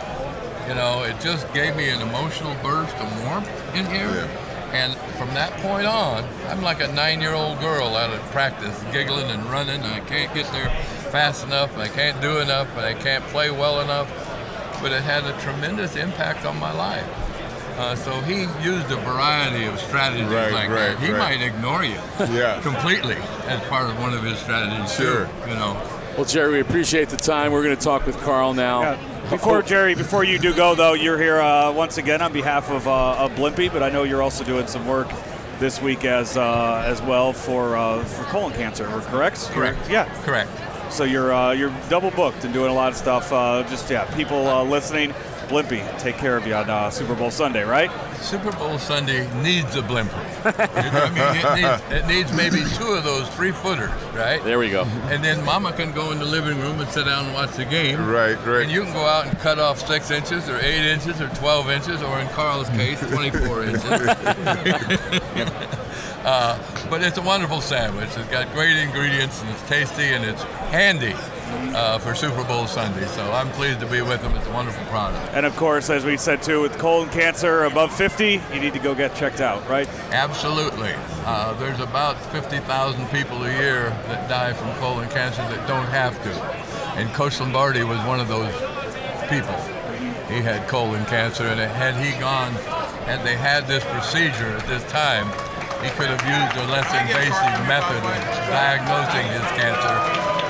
you 0.67 0.73
know, 0.73 1.03
it 1.03 1.19
just 1.19 1.51
gave 1.53 1.75
me 1.75 1.89
an 1.89 2.01
emotional 2.01 2.55
burst 2.63 2.95
of 2.95 3.23
warmth 3.23 3.75
in 3.75 3.85
here. 3.85 4.09
Yeah. 4.09 4.73
And 4.73 4.97
from 5.15 5.29
that 5.35 5.51
point 5.61 5.85
on, 5.85 6.25
I'm 6.47 6.61
like 6.61 6.81
a 6.81 6.91
nine-year-old 6.91 7.59
girl 7.59 7.95
out 7.95 8.11
of 8.11 8.19
practice, 8.31 8.83
giggling 8.91 9.29
and 9.29 9.45
running. 9.45 9.81
And 9.81 9.93
I 9.93 9.99
can't 10.01 10.33
get 10.33 10.51
there 10.51 10.75
fast 11.15 11.45
enough, 11.45 11.71
and 11.71 11.81
I 11.81 11.87
can't 11.87 12.19
do 12.19 12.39
enough, 12.39 12.67
and 12.75 12.85
I 12.85 12.93
can't 12.93 13.23
play 13.27 13.49
well 13.49 13.79
enough. 13.79 14.09
But 14.81 14.91
it 14.91 15.01
had 15.01 15.23
a 15.23 15.31
tremendous 15.39 15.95
impact 15.95 16.45
on 16.45 16.59
my 16.59 16.73
life. 16.73 17.07
Uh, 17.79 17.95
so 17.95 18.11
he 18.21 18.41
used 18.61 18.91
a 18.91 18.97
variety 18.97 19.63
of 19.63 19.79
strategies 19.79 20.27
Right, 20.27 20.51
like 20.51 20.69
right, 20.69 20.89
that. 20.89 20.99
He 20.99 21.11
right. 21.13 21.39
might 21.39 21.41
ignore 21.41 21.85
you 21.85 21.99
Yeah. 22.37 22.59
completely 22.61 23.15
as 23.47 23.61
part 23.69 23.89
of 23.89 23.97
one 24.01 24.13
of 24.13 24.23
his 24.23 24.37
strategies. 24.39 24.93
Sure. 24.93 25.25
too, 25.25 25.49
you 25.49 25.55
know. 25.55 25.81
Well, 26.17 26.25
Jerry, 26.25 26.51
we 26.51 26.59
appreciate 26.59 27.07
the 27.07 27.15
time. 27.17 27.53
We're 27.53 27.63
going 27.63 27.77
to 27.77 27.81
talk 27.81 28.05
with 28.05 28.17
Carl 28.19 28.53
now. 28.53 28.81
Yeah. 28.81 28.97
Before 29.29 29.61
Jerry, 29.61 29.95
before 29.95 30.25
you 30.25 30.37
do 30.37 30.53
go 30.53 30.75
though, 30.75 30.95
you're 30.95 31.17
here 31.17 31.39
uh, 31.39 31.71
once 31.71 31.97
again 31.97 32.21
on 32.21 32.33
behalf 32.33 32.69
of, 32.69 32.89
uh, 32.89 33.23
of 33.23 33.31
Blimpie, 33.35 33.71
but 33.71 33.81
I 33.83 33.89
know 33.89 34.03
you're 34.03 34.21
also 34.21 34.43
doing 34.43 34.67
some 34.67 34.85
work 34.85 35.07
this 35.59 35.81
week 35.81 36.03
as 36.03 36.35
uh, 36.35 36.83
as 36.85 37.01
well 37.01 37.31
for 37.31 37.77
uh, 37.77 38.03
for 38.03 38.23
colon 38.25 38.51
cancer. 38.53 38.85
Correct? 38.85 39.39
Correct. 39.51 39.89
Yeah. 39.89 40.03
Correct. 40.23 40.49
So 40.89 41.03
you're 41.03 41.33
uh, 41.33 41.51
you're 41.51 41.73
double 41.89 42.11
booked 42.11 42.43
and 42.45 42.53
doing 42.53 42.71
a 42.71 42.73
lot 42.73 42.91
of 42.91 42.97
stuff. 42.97 43.31
Uh, 43.31 43.63
just 43.69 43.89
yeah, 43.89 44.05
people 44.15 44.47
uh, 44.47 44.63
listening. 44.63 45.11
Blimpie, 45.47 45.85
take 45.99 46.15
care 46.17 46.37
of 46.37 46.47
you 46.47 46.55
on 46.55 46.69
uh, 46.69 46.89
Super 46.89 47.13
Bowl 47.13 47.29
Sunday, 47.29 47.63
right? 47.63 47.91
Super 48.25 48.51
Bowl 48.53 48.79
Sunday 48.79 49.31
needs 49.43 49.75
a 49.75 49.83
blimper. 49.83 50.17
I 50.45 51.11
mean, 51.11 51.21
it 51.37 51.53
needs, 51.61 51.83
it 51.91 52.07
needs 52.07 52.33
maybe 52.35 52.67
two 52.75 52.93
of 52.93 53.03
those 53.03 53.29
three 53.35 53.51
footers, 53.51 53.91
right? 54.15 54.43
There 54.43 54.57
we 54.57 54.71
go. 54.71 54.81
And 55.11 55.23
then 55.23 55.45
Mama 55.45 55.71
can 55.73 55.91
go 55.91 56.11
in 56.11 56.17
the 56.17 56.25
living 56.25 56.59
room 56.59 56.79
and 56.79 56.89
sit 56.89 57.05
down 57.05 57.25
and 57.25 57.35
watch 57.35 57.51
the 57.51 57.65
game. 57.65 58.03
Right, 58.03 58.33
right. 58.43 58.63
And 58.63 58.71
you 58.71 58.83
can 58.83 58.93
go 58.93 59.05
out 59.05 59.27
and 59.27 59.37
cut 59.37 59.59
off 59.59 59.87
six 59.87 60.09
inches 60.09 60.49
or 60.49 60.57
eight 60.57 60.89
inches 60.91 61.21
or 61.21 61.29
12 61.35 61.69
inches, 61.69 62.01
or 62.01 62.19
in 62.19 62.27
Carl's 62.29 62.67
case, 62.69 62.99
24 62.99 63.63
inches. 63.63 63.85
uh, 66.25 66.57
but 66.89 67.03
it's 67.03 67.19
a 67.19 67.21
wonderful 67.21 67.61
sandwich. 67.61 68.09
It's 68.17 68.29
got 68.29 68.51
great 68.53 68.75
ingredients 68.77 69.39
and 69.41 69.51
it's 69.51 69.61
tasty 69.69 70.13
and 70.15 70.25
it's 70.25 70.41
handy 70.71 71.13
uh, 71.75 71.97
for 71.99 72.15
Super 72.15 72.43
Bowl 72.43 72.67
Sunday. 72.67 73.05
So 73.07 73.31
I'm 73.31 73.49
pleased 73.51 73.79
to 73.81 73.85
be 73.85 74.01
with 74.01 74.21
them. 74.21 74.33
It's 74.35 74.47
a 74.47 74.51
wonderful 74.51 74.85
product. 74.85 75.33
And 75.33 75.45
of 75.45 75.55
course, 75.55 75.89
as 75.89 76.05
we 76.05 76.17
said 76.17 76.41
too, 76.41 76.61
with 76.61 76.77
colon 76.77 77.09
cancer 77.09 77.63
above 77.63 77.93
50, 77.93 78.14
you 78.23 78.59
need 78.59 78.73
to 78.73 78.79
go 78.79 78.95
get 78.95 79.15
checked 79.15 79.41
out, 79.41 79.67
right? 79.67 79.87
Absolutely. 80.11 80.93
Uh, 81.25 81.53
there's 81.59 81.79
about 81.79 82.17
50,000 82.31 83.07
people 83.09 83.43
a 83.43 83.51
year 83.51 83.89
that 84.07 84.29
die 84.29 84.53
from 84.53 84.73
colon 84.75 85.09
cancer 85.09 85.41
that 85.41 85.67
don't 85.67 85.87
have 85.87 86.15
to. 86.23 86.31
And 86.97 87.11
Coach 87.13 87.39
Lombardi 87.39 87.83
was 87.83 87.99
one 88.05 88.19
of 88.19 88.27
those 88.27 88.53
people. 89.27 89.55
He 90.31 90.41
had 90.41 90.67
colon 90.67 91.05
cancer, 91.05 91.43
and 91.43 91.59
had 91.59 91.95
he 91.95 92.17
gone, 92.19 92.53
had 93.03 93.25
they 93.25 93.35
had 93.35 93.67
this 93.67 93.83
procedure 93.85 94.55
at 94.55 94.65
this 94.67 94.83
time, 94.89 95.27
he 95.83 95.89
could 95.91 96.07
have 96.07 96.23
used 96.23 96.55
a 96.57 96.65
less 96.71 96.87
invasive 96.95 97.67
method 97.67 97.99
of 97.99 98.47
diagnosing 98.49 99.27
his 99.27 99.45
cancer 99.59 99.95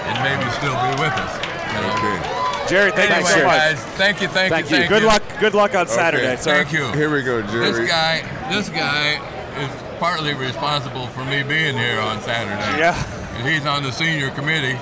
and 0.06 0.16
maybe 0.24 0.50
still 0.52 0.78
be 0.86 1.02
with 1.02 1.14
us. 1.18 1.34
you 1.74 1.82
know. 1.82 2.40
Okay. 2.40 2.45
Jerry, 2.68 2.92
thank 2.92 3.12
Anyway, 3.12 3.30
you 3.30 3.36
so 3.38 3.44
much. 3.46 3.58
guys, 3.58 3.80
thank 3.96 4.22
you, 4.22 4.28
thank, 4.28 4.52
Thank 4.52 4.72
you, 4.72 4.78
you. 4.78 4.88
Good 4.88 5.02
you. 5.04 5.08
luck. 5.08 5.22
Good 5.40 5.54
luck 5.54 5.76
on 5.76 5.88
Saturday, 5.88 6.36
sir. 6.38 6.64
Thank 6.64 6.74
you. 6.74 6.92
Here 6.94 7.12
we 7.14 7.22
go, 7.22 7.42
Jerry. 7.44 7.72
This 7.72 7.88
guy, 7.90 8.22
this 8.52 8.70
guy 8.70 9.22
is 9.64 10.00
partly 10.00 10.34
responsible 10.34 11.08
for 11.08 11.24
me 11.26 11.44
being 11.44 11.78
here 11.78 12.00
on 12.00 12.22
Saturday. 12.22 12.80
Yeah. 12.80 13.38
And 13.38 13.48
he's 13.48 13.66
on 13.66 13.84
the 13.84 13.92
senior 13.92 14.32
committee, 14.32 14.80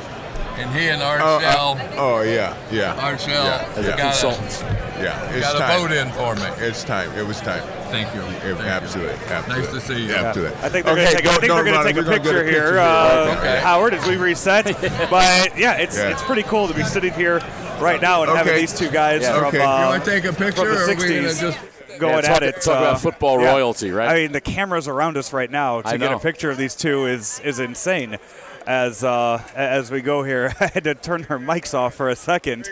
and 0.57 0.71
he 0.73 0.87
and 0.87 1.01
Art 1.01 1.21
Oh, 1.23 1.39
uh, 1.43 1.95
oh 1.97 2.21
yeah, 2.21 2.55
yeah. 2.71 2.93
Art 2.95 3.19
Shell, 3.19 3.43
Yeah, 3.45 3.73
As 3.75 3.85
a 3.85 3.89
got, 3.89 3.99
consultant. 3.99 4.63
yeah. 5.01 5.29
It's 5.31 5.41
got 5.41 5.55
a 5.55 5.59
time. 5.59 5.79
vote 5.81 5.91
in 5.91 6.11
for 6.13 6.35
me. 6.35 6.65
It's 6.65 6.83
time. 6.83 7.11
It 7.17 7.25
was 7.27 7.41
time. 7.41 7.63
Thank 7.89 8.13
you. 8.15 8.21
It- 8.21 8.25
Thank 8.41 8.59
you. 8.59 8.65
absolutely, 8.65 9.13
absolutely. 9.27 9.63
Nice 9.63 9.73
to 9.73 9.81
see 9.81 10.01
you. 10.03 10.09
Yeah, 10.09 10.23
absolutely. 10.23 10.57
I 10.63 10.69
think 10.69 10.85
they're 10.85 10.93
Okay, 10.93 11.03
going 11.03 11.07
to 11.07 11.13
take, 11.13 11.25
I 11.27 11.31
don't- 11.31 11.39
think 11.41 11.53
they're 11.53 11.63
don't 11.63 11.73
gonna 11.73 11.83
take 11.83 11.95
a 11.95 11.99
We're 11.99 12.03
gonna 12.05 12.17
get 12.17 12.23
picture, 12.23 12.41
a 12.47 12.51
here, 12.51 12.79
uh. 12.79 13.35
Okay. 13.39 13.59
Howard, 13.61 13.93
as 13.93 14.07
we 14.07 14.15
reset. 14.17 14.65
but 15.11 15.57
yeah, 15.57 15.73
it's 15.77 15.97
Yeah. 15.97 16.09
it's 16.09 16.23
pretty 16.23 16.43
cool 16.43 16.67
to 16.67 16.73
be 16.73 16.83
sitting 16.83 17.13
here 17.13 17.39
right 17.83 18.01
now 18.01 18.23
and 18.23 18.31
having 18.31 18.55
these 18.55 18.73
two 18.77 18.89
guys 18.89 19.21
Yeah. 19.21 19.35
from, 19.39 19.45
Okay. 19.47 19.57
You 19.57 19.63
uh, 19.63 19.87
want 19.89 20.03
to 20.05 20.09
take 20.11 20.23
a 20.25 20.33
picture, 20.33 20.51
from 20.51 20.65
the 20.65 20.71
or 20.75 20.83
are 20.83 20.87
we 20.87 20.95
gonna 20.95 21.27
60s. 21.29 21.39
just? 21.41 21.59
going 21.99 22.15
Yeah, 22.15 22.21
talk- 22.21 22.35
at 22.37 22.43
it. 22.43 22.55
talk 22.55 22.65
about 22.79 22.83
uh, 22.95 22.97
football 22.97 23.39
yeah. 23.39 23.51
royalty, 23.51 23.91
right? 23.91 24.09
I 24.09 24.13
mean, 24.15 24.31
the 24.31 24.41
cameras 24.41 24.87
around 24.87 25.15
us 25.17 25.31
right 25.31 25.49
now 25.51 25.81
to 25.81 25.97
get 25.97 26.11
a 26.11 26.17
picture 26.19 26.49
of 26.49 26.57
these 26.57 26.73
two 26.75 27.05
is 27.05 27.39
is 27.41 27.59
insane. 27.59 28.17
As 28.65 29.03
uh, 29.03 29.41
as 29.55 29.91
we 29.91 30.01
go 30.01 30.23
here, 30.23 30.53
I 30.59 30.67
had 30.73 30.85
to 30.85 30.95
turn 30.95 31.25
our 31.29 31.37
mics 31.37 31.73
off 31.75 31.93
for 31.95 32.09
a 32.09 32.15
second. 32.15 32.67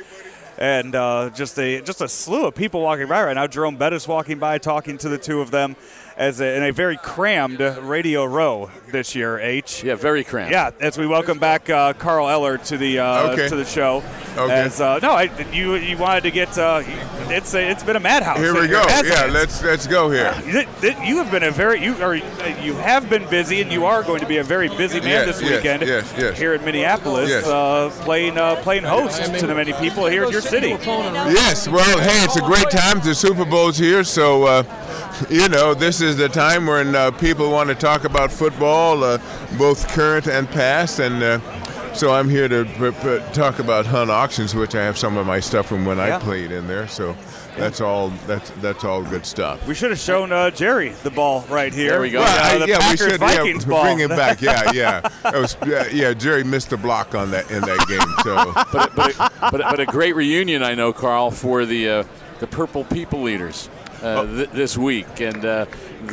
And 0.58 0.96
uh, 0.96 1.30
just 1.34 1.58
a 1.60 1.82
just 1.82 2.01
a 2.01 2.08
slew 2.08 2.46
of 2.48 2.56
people 2.56 2.82
walking 2.82 3.08
by 3.08 3.24
right 3.24 3.34
now. 3.34 3.48
Jerome 3.48 3.77
Bettis 3.77 4.08
walking 4.08 4.38
by, 4.39 4.58
talking 4.58 4.98
to 5.00 5.10
the 5.10 5.18
two 5.18 5.41
of 5.41 5.50
them, 5.51 5.75
as 6.22 6.40
a, 6.40 6.56
in 6.56 6.63
a 6.63 6.72
very 6.72 6.98
crammed 6.98 7.60
radio 7.60 8.24
row 8.24 8.70
this 8.92 9.16
year. 9.16 9.40
H. 9.40 9.84
Yeah, 9.84 9.96
very 9.96 10.24
crammed. 10.24 10.51
Yeah, 10.51 10.70
as 10.80 10.96
we 10.98 11.08
welcome 11.08 11.40
back 11.40 11.68
uh, 11.70 11.94
Carl 11.94 12.30
Eller 12.30 12.60
to 12.60 12.78
the 12.78 13.00
uh, 13.00 13.32
Okay. 13.32 13.50
to 13.50 13.56
the 13.56 13.66
show. 13.66 14.04
Okay. 14.38 14.54
As 14.54 14.80
uh, 14.80 15.00
no, 15.01 15.12
I, 15.12 15.24
you 15.51 15.75
you 15.75 15.98
wanted 15.98 16.22
to 16.24 16.32
get 16.32 16.56
uh, 16.58 16.84
it's 17.32 17.54
a, 17.54 17.70
it's 17.72 17.84
been 17.84 17.96
a 17.96 18.00
madhouse. 18.00 18.38
Here 18.38 18.54
we 18.54 18.68
go. 18.68 18.84
Yeah, 19.04 19.26
let's 19.32 19.64
let's 19.64 19.88
go 19.88 20.10
here. 20.12 20.34
Th- 20.44 20.68
th- 20.82 20.98
You 21.04 21.18
have 21.18 21.32
been 21.32 21.44
a 21.44 21.52
very 21.52 21.82
you 21.84 21.94
are 22.04 22.16
you 22.16 22.74
have 22.76 23.10
been 23.10 23.28
busy, 23.30 23.62
and 23.62 23.72
you 23.72 23.86
are 23.86 24.04
going 24.04 24.20
to 24.22 24.28
be 24.28 24.38
a 24.38 24.44
very 24.44 24.68
busy 24.70 25.00
man 25.00 25.10
Yes, 25.10 25.40
this 25.40 25.42
yes, 25.42 25.52
weekend 25.58 25.82
yes, 25.84 26.14
yes. 26.18 26.38
here 26.38 26.54
in 26.54 26.64
Minneapolis, 26.66 27.30
Yes. 27.30 27.46
uh, 27.48 27.90
playing 28.04 28.38
uh, 28.38 28.56
playing 28.64 28.84
host 28.84 29.24
to 29.24 29.48
the 29.48 29.56
many 29.56 29.74
people 29.74 30.06
here 30.08 30.24
in 30.26 30.32
your 30.32 30.42
city. 30.42 30.70
Yes, 30.70 31.68
well, 31.68 32.00
hey, 32.00 32.24
it's 32.24 32.36
a 32.36 32.42
great 32.42 32.70
time. 32.70 33.00
The 33.02 33.16
Super 33.16 33.46
Bowl's 33.46 33.78
here, 33.78 34.04
so 34.04 34.44
uh, 34.46 34.64
you 35.30 35.48
know 35.50 35.74
this 35.74 36.02
is 36.02 36.18
the 36.18 36.30
time 36.30 36.66
when 36.66 36.96
uh, 36.96 37.12
people 37.12 37.50
want 37.52 37.70
to 37.70 37.76
talk 37.76 38.04
about 38.04 38.32
football, 38.32 39.04
uh, 39.04 39.18
both 39.58 39.88
current 39.90 40.28
and 40.28 40.50
past, 40.50 41.00
and 41.00 41.22
uh, 41.24 41.40
so 41.93 42.13
I'm 42.13 42.29
here 42.29 42.48
to 42.48 42.65
p- 42.65 42.91
p- 42.91 43.33
talk 43.33 43.60
about 43.60 43.86
Hunt 43.86 44.10
Auctions, 44.10 44.55
which 44.55 44.75
I 44.75 44.83
have 44.83 44.98
some 44.98 45.17
of 45.17 45.25
my 45.27 45.39
stuff 45.39 45.67
from 45.67 45.86
when 45.86 45.98
Yeah. 45.98 46.17
I 46.17 46.19
played 46.19 46.51
in 46.51 46.67
there. 46.67 46.88
So 46.88 47.15
that's 47.57 47.81
all. 47.81 48.10
That's 48.27 48.50
that's 48.62 48.83
all 48.86 49.03
good 49.03 49.25
stuff. 49.25 49.65
We 49.67 49.74
should 49.75 49.89
have 49.91 50.00
shown 50.00 50.31
uh, 50.31 50.51
Jerry 50.51 50.89
the 51.03 51.12
ball 51.12 51.45
right 51.50 51.74
here. 51.74 51.91
There 51.91 52.01
we 52.01 52.10
go. 52.10 52.21
Uh, 52.21 52.25
Well, 52.25 52.55
I- 52.55 52.57
the 52.60 52.67
yeah, 52.67 52.89
we 52.89 52.98
should 52.98 53.19
Vikings 53.19 53.63
yeah, 53.65 53.69
ball. 53.69 53.83
bring 53.83 54.00
it 54.00 54.10
back. 54.10 54.41
Yeah, 54.41 54.71
yeah. 54.71 55.01
That 55.24 55.36
was, 55.36 55.57
yeah, 55.67 55.88
yeah, 55.91 56.13
Jerry 56.13 56.43
missed 56.43 56.69
the 56.69 56.77
block 56.77 57.13
on 57.13 57.31
that 57.31 57.51
in 57.51 57.62
that 57.62 57.86
game. 57.88 58.00
So 58.24 58.51
but, 58.74 58.95
but, 58.95 59.15
but, 59.51 59.51
but 59.71 59.79
a 59.79 59.86
great 59.86 60.15
reunion, 60.15 60.63
I 60.63 60.74
know, 60.75 60.93
Carl, 60.93 61.29
for 61.31 61.65
the 61.65 61.89
uh, 61.89 62.03
the 62.39 62.48
Purple 62.48 62.86
People 62.86 63.27
Eaters 63.29 63.69
uh, 64.01 64.25
th- 64.25 64.50
this 64.51 64.77
week, 64.77 65.19
and 65.19 65.43
uh, 65.45 65.65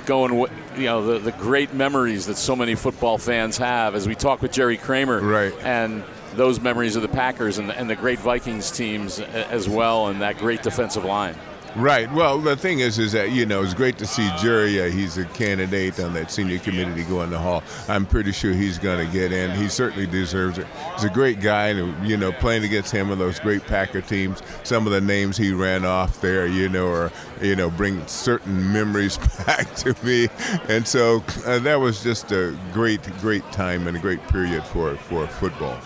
going, 0.06 0.30
wi- 0.32 0.50
you 0.78 0.87
know, 0.87 1.04
the, 1.04 1.18
the 1.18 1.32
great 1.32 1.75
memories 1.75 2.26
that 2.26 2.37
so 2.37 2.54
many 2.54 2.75
football 2.75 3.18
fans 3.18 3.58
have 3.58 3.94
as 3.94 4.06
we 4.06 4.14
talk 4.14 4.40
with 4.42 4.52
Jerry 4.52 4.76
Kramer, 4.76 5.20
Right. 5.20 5.52
and 5.62 6.04
those 6.35 6.61
memories 6.61 6.94
of 6.97 7.02
the 7.02 7.08
Packers 7.08 7.58
and, 7.58 7.70
and 7.73 7.88
the 7.90 7.97
great 7.97 8.18
Vikings 8.20 8.70
teams 8.70 9.18
as 9.20 9.68
well, 9.68 10.08
and 10.08 10.20
that 10.23 10.38
great 10.38 10.62
defensive 10.62 11.04
line. 11.04 11.35
Right. 11.77 12.11
Well, 12.13 12.39
the 12.39 12.57
thing 12.57 12.81
is, 12.81 12.99
is 12.99 13.13
that 13.13 13.31
you 13.31 13.47
know 13.47 13.63
it's 13.63 13.75
great 13.75 13.99
to 13.99 14.07
see 14.07 14.29
Jerry. 14.39 14.91
He's 14.91 15.19
a 15.19 15.25
candidate 15.27 16.01
on 16.01 16.15
that 16.15 16.31
senior 16.31 16.59
committee 16.59 16.89
going 16.89 17.05
to 17.05 17.11
go 17.11 17.23
in 17.23 17.31
the 17.31 17.39
hall. 17.39 17.63
I'm 17.89 18.07
pretty 18.07 18.33
sure 18.33 18.53
he's 18.53 18.79
going 18.79 19.05
to 19.05 19.13
get 19.13 19.33
in. 19.33 19.51
He 19.53 19.69
certainly 19.69 20.07
deserves 20.07 20.59
it. 20.59 20.67
He's 20.95 21.05
a 21.05 21.11
great 21.11 21.41
guy, 21.41 21.69
and 21.69 22.09
you 22.09 22.17
know, 22.17 22.33
playing 22.33 22.65
against 22.65 22.93
him 22.93 23.11
and 23.11 23.21
those 23.21 23.39
great 23.39 23.65
Packer 23.67 24.01
teams. 24.01 24.43
Some 24.65 24.87
of 24.87 24.93
the 24.93 25.01
names 25.01 25.37
he 25.37 25.53
ran 25.53 25.85
off 25.85 26.21
there, 26.21 26.47
you 26.47 26.69
know, 26.69 26.89
are 26.89 27.13
you 27.43 27.55
know 27.55 27.71
bring 27.71 28.07
certain 28.07 28.73
memories 28.73 29.19
back 29.47 29.75
to 29.77 29.95
me, 30.05 30.29
and 30.69 30.87
so 30.87 31.23
uh, 31.45 31.59
that 31.61 31.77
was 31.77 32.03
just 32.03 32.33
a 32.33 32.57
great, 32.73 33.03
great 33.21 33.45
time 33.53 33.87
and 33.87 33.97
a 33.97 34.01
great 34.01 34.27
period 34.29 34.65
for 34.65 34.97
for 34.97 35.27
football. 35.27 35.77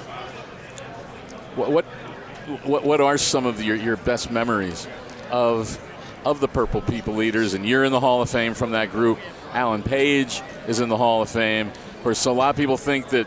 What 1.57 1.73
what 1.73 1.85
what, 2.65 2.85
what 2.85 3.01
are 3.01 3.17
some 3.17 3.47
of 3.47 3.63
your, 3.63 3.77
your 3.77 3.97
best 3.97 4.31
memories 4.31 4.89
of 5.33 5.77
of 6.25 6.39
the 6.39 6.47
Purple 6.47 6.83
People 6.83 7.21
Eaters? 7.23 7.55
And 7.55 7.67
you're 7.67 7.83
in 7.83 7.91
the 7.91 8.01
Hall 8.01 8.23
of 8.23 8.31
Fame 8.31 8.55
from 8.55 8.71
that 8.73 8.93
group. 8.93 9.19
Alan 9.53 9.83
Page 9.83 10.43
is 10.69 10.79
in 10.79 10.89
the 10.89 10.97
Hall 10.97 11.23
of 11.23 11.29
Fame. 11.29 11.69
Of 11.69 12.03
course, 12.05 12.25
a 12.27 12.33
lot 12.33 12.51
of 12.51 12.57
people 12.57 12.77
think 12.77 13.09
that 13.09 13.27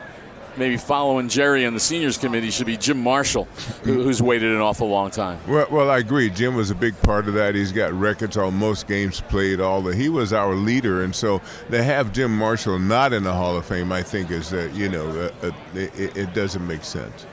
maybe 0.58 0.78
following 0.78 1.30
Jerry 1.30 1.66
and 1.66 1.76
the 1.76 1.80
seniors 1.80 2.18
committee 2.18 2.50
should 2.50 2.66
be 2.66 2.78
Jim 2.78 3.02
Marshall, 3.02 3.46
who, 3.84 4.04
who's 4.04 4.22
waited 4.22 4.52
an 4.52 4.62
awful 4.62 4.90
long 4.90 5.12
time. 5.12 5.40
Well, 5.48 5.68
well, 5.70 5.90
I 5.90 6.00
agree. 6.00 6.30
Jim 6.30 6.56
was 6.56 6.72
a 6.72 6.76
big 6.76 7.00
part 7.02 7.28
of 7.28 7.34
that. 7.36 7.56
He's 7.56 7.72
got 7.72 7.94
records 7.94 8.38
on 8.38 8.54
most 8.56 8.88
games 8.88 9.22
played. 9.22 9.60
All 9.60 9.82
the 9.82 9.96
he 9.96 10.10
was 10.10 10.34
our 10.34 10.56
leader, 10.56 11.04
and 11.04 11.16
so 11.16 11.42
to 11.72 11.84
have 11.84 12.14
Jim 12.14 12.36
Marshall 12.36 12.80
not 12.80 13.14
in 13.14 13.24
the 13.24 13.34
Hall 13.34 13.58
of 13.58 13.66
Fame, 13.66 13.92
I 13.92 14.04
think 14.04 14.32
is 14.32 14.54
uh, 14.54 14.70
you 14.74 14.90
know 14.90 15.08
uh, 15.10 15.48
uh, 15.48 15.52
it, 15.74 16.18
it 16.18 16.34
doesn't 16.34 16.66
make 16.66 16.84
sense. 16.84 17.26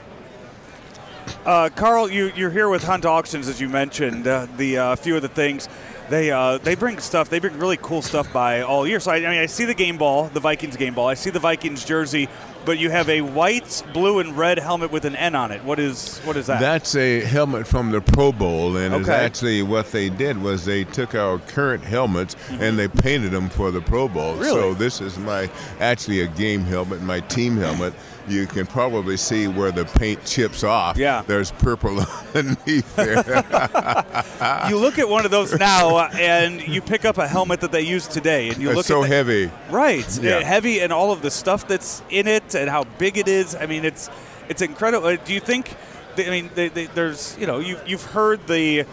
Uh, 1.45 1.69
Carl, 1.75 2.09
you, 2.09 2.31
you're 2.35 2.49
here 2.49 2.69
with 2.69 2.83
Hunt 2.83 3.05
Auctions, 3.05 3.47
as 3.47 3.59
you 3.59 3.69
mentioned. 3.69 4.27
Uh, 4.27 4.47
the 4.57 4.77
uh, 4.77 4.95
few 4.95 5.15
of 5.15 5.21
the 5.21 5.27
things 5.27 5.67
they 6.09 6.31
uh, 6.31 6.57
they 6.57 6.75
bring 6.75 6.99
stuff. 6.99 7.29
They 7.29 7.39
bring 7.39 7.57
really 7.57 7.77
cool 7.77 8.01
stuff 8.01 8.31
by 8.31 8.61
all 8.61 8.87
year. 8.87 8.99
So 8.99 9.11
I, 9.11 9.17
I 9.17 9.19
mean, 9.19 9.39
I 9.39 9.45
see 9.45 9.65
the 9.65 9.73
game 9.73 9.97
ball, 9.97 10.25
the 10.27 10.39
Vikings 10.39 10.77
game 10.77 10.93
ball. 10.93 11.07
I 11.07 11.13
see 11.13 11.29
the 11.29 11.39
Vikings 11.39 11.85
jersey, 11.85 12.29
but 12.65 12.79
you 12.79 12.89
have 12.89 13.09
a 13.09 13.21
white, 13.21 13.83
blue, 13.93 14.19
and 14.19 14.37
red 14.37 14.59
helmet 14.59 14.91
with 14.91 15.05
an 15.05 15.15
N 15.15 15.35
on 15.35 15.51
it. 15.51 15.63
What 15.63 15.79
is 15.79 16.19
what 16.19 16.37
is 16.37 16.47
that? 16.47 16.59
That's 16.59 16.95
a 16.95 17.21
helmet 17.21 17.67
from 17.67 17.91
the 17.91 18.01
Pro 18.01 18.31
Bowl, 18.31 18.77
and 18.77 18.93
it's 18.93 19.07
Okay. 19.07 19.25
actually 19.25 19.63
what 19.63 19.91
they 19.91 20.09
did 20.09 20.41
was 20.41 20.65
they 20.65 20.83
took 20.83 21.15
our 21.15 21.39
current 21.39 21.83
helmets 21.83 22.35
mm-hmm. 22.35 22.61
and 22.61 22.79
they 22.79 22.87
painted 22.87 23.31
them 23.31 23.49
for 23.49 23.71
the 23.71 23.81
Pro 23.81 24.07
Bowl. 24.07 24.35
Really? 24.35 24.51
So 24.53 24.73
this 24.73 25.01
is 25.01 25.17
my 25.17 25.49
actually 25.79 26.21
a 26.21 26.27
game 26.27 26.61
helmet, 26.61 27.01
my 27.01 27.19
team 27.21 27.57
helmet, 27.57 27.93
you 28.27 28.47
can 28.47 28.65
probably 28.65 29.17
see 29.17 29.47
where 29.47 29.71
the 29.71 29.85
paint 29.85 30.23
chips 30.25 30.63
off. 30.63 30.97
Yeah. 30.97 31.23
There's 31.25 31.51
purple 31.51 31.99
underneath 32.35 32.95
there. 32.95 33.17
you 34.69 34.77
look 34.77 34.99
at 34.99 35.09
one 35.09 35.25
of 35.25 35.31
those 35.31 35.57
now, 35.57 36.07
and 36.07 36.65
you 36.65 36.81
pick 36.81 37.05
up 37.05 37.17
a 37.17 37.27
helmet 37.27 37.61
that 37.61 37.71
they 37.71 37.81
use 37.81 38.07
today, 38.07 38.49
and 38.49 38.57
you 38.57 38.69
it's 38.69 38.77
look 38.77 38.85
so 38.85 39.03
at 39.03 39.09
the, 39.09 39.15
heavy. 39.15 39.51
Right, 39.69 40.19
Yeah. 40.21 40.41
Heavy, 40.41 40.79
and 40.79 40.93
all 40.93 41.11
of 41.11 41.21
the 41.21 41.31
stuff 41.31 41.67
that's 41.67 42.01
in 42.09 42.27
it, 42.27 42.52
and 42.61 42.69
how 42.69 42.83
big 42.97 43.17
it 43.17 43.27
is. 43.27 43.55
I 43.55 43.65
mean, 43.65 43.85
it's 43.85 44.09
it's 44.49 44.61
incredible. 44.61 45.15
Do 45.17 45.33
you 45.33 45.39
think? 45.39 45.75
I 46.17 46.29
mean, 46.29 46.51
they, 46.53 46.69
they, 46.69 46.85
there's 46.85 47.35
you 47.39 47.47
know 47.47 47.59
you 47.59 47.79
you've 47.85 48.03
heard 48.03 48.45
the 48.47 48.85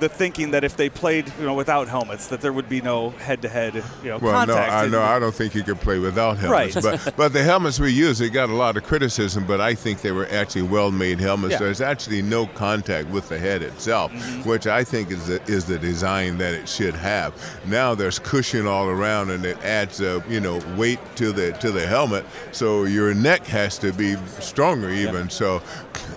the 0.00 0.08
thinking 0.08 0.50
that 0.52 0.64
if 0.64 0.76
they 0.76 0.88
played 0.88 1.32
you 1.38 1.46
know 1.46 1.54
without 1.54 1.88
helmets 1.88 2.28
that 2.28 2.40
there 2.40 2.52
would 2.52 2.68
be 2.68 2.80
no 2.80 3.10
head-to-head 3.10 3.74
you 4.02 4.10
know 4.10 4.18
Well, 4.18 4.32
contact. 4.32 4.70
no, 4.70 4.78
I 4.78 4.86
know. 4.88 5.02
I 5.02 5.18
don't 5.18 5.34
think 5.34 5.54
you 5.54 5.62
could 5.62 5.80
play 5.80 5.98
without 5.98 6.36
helmets. 6.38 6.76
Right. 6.76 7.02
but 7.04 7.16
but 7.16 7.32
the 7.32 7.42
helmets 7.42 7.78
we 7.80 7.92
use, 7.92 8.18
they 8.18 8.28
got 8.28 8.48
a 8.50 8.54
lot 8.54 8.76
of 8.76 8.84
criticism. 8.84 9.46
But 9.46 9.60
I 9.60 9.74
think 9.74 10.00
they 10.02 10.12
were 10.12 10.26
actually 10.30 10.62
well-made 10.62 11.20
helmets. 11.20 11.52
Yeah. 11.52 11.58
There's 11.58 11.80
actually 11.80 12.22
no 12.22 12.46
contact 12.46 13.08
with 13.08 13.28
the 13.28 13.38
head 13.38 13.62
itself, 13.62 14.12
Mm-hmm. 14.12 14.48
which 14.48 14.66
I 14.66 14.84
think 14.84 15.10
is 15.10 15.26
the, 15.26 15.42
is 15.44 15.64
the 15.64 15.78
design 15.78 16.38
that 16.38 16.54
it 16.54 16.68
should 16.68 16.94
have. 16.94 17.32
Now 17.66 17.94
there's 17.94 18.18
cushion 18.18 18.66
all 18.66 18.88
around, 18.88 19.30
and 19.30 19.44
it 19.44 19.58
adds 19.64 20.00
uh, 20.00 20.20
you 20.28 20.40
know 20.40 20.60
weight 20.76 21.00
to 21.16 21.32
the 21.32 21.52
to 21.60 21.70
the 21.70 21.86
helmet. 21.86 22.24
So 22.52 22.84
your 22.84 23.14
neck 23.14 23.44
has 23.46 23.78
to 23.78 23.92
be 23.92 24.16
stronger 24.40 24.90
even. 24.90 25.30
So 25.30 25.62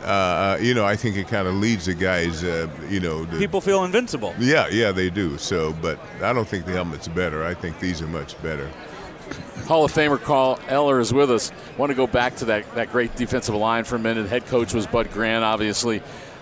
uh, 0.03 0.57
you 0.61 0.73
know, 0.73 0.85
I 0.85 0.95
think 0.95 1.17
it 1.17 1.27
kind 1.27 1.47
of 1.47 1.55
leads 1.55 1.85
the 1.85 1.93
guys. 1.93 2.43
Uh, 2.43 2.67
you 2.89 2.99
know, 2.99 3.25
to, 3.25 3.37
people 3.37 3.61
feel 3.69 3.83
invincible. 3.83 4.33
yeah, 4.39 4.67
yeah, 4.69 4.91
they 4.91 5.09
do. 5.09 5.37
So, 5.37 5.73
but 5.73 5.99
I 6.21 6.33
don't 6.33 6.47
think 6.47 6.65
the 6.65 6.71
helmet's 6.71 7.07
better. 7.07 7.43
I 7.43 7.53
think 7.53 7.79
these 7.79 8.01
are 8.01 8.07
much 8.07 8.41
better. 8.41 8.69
Hall 9.67 9.85
of 9.85 9.93
Famer 9.93 10.19
Carl 10.19 10.59
Eller 10.67 10.99
is 10.99 11.13
with 11.13 11.29
us. 11.29 11.51
want 11.77 11.91
to 11.91 11.95
go 11.95 12.07
back 12.07 12.35
to 12.37 12.45
that, 12.45 12.73
that 12.73 12.91
great 12.91 13.15
defensive 13.15 13.53
line 13.53 13.83
for 13.83 13.95
a 13.95 13.99
minute. 13.99 14.27
Head 14.27 14.47
coach 14.47 14.73
was 14.73 14.87
Bud 14.87 15.11
Grant, 15.11 15.43
obviously. 15.43 16.01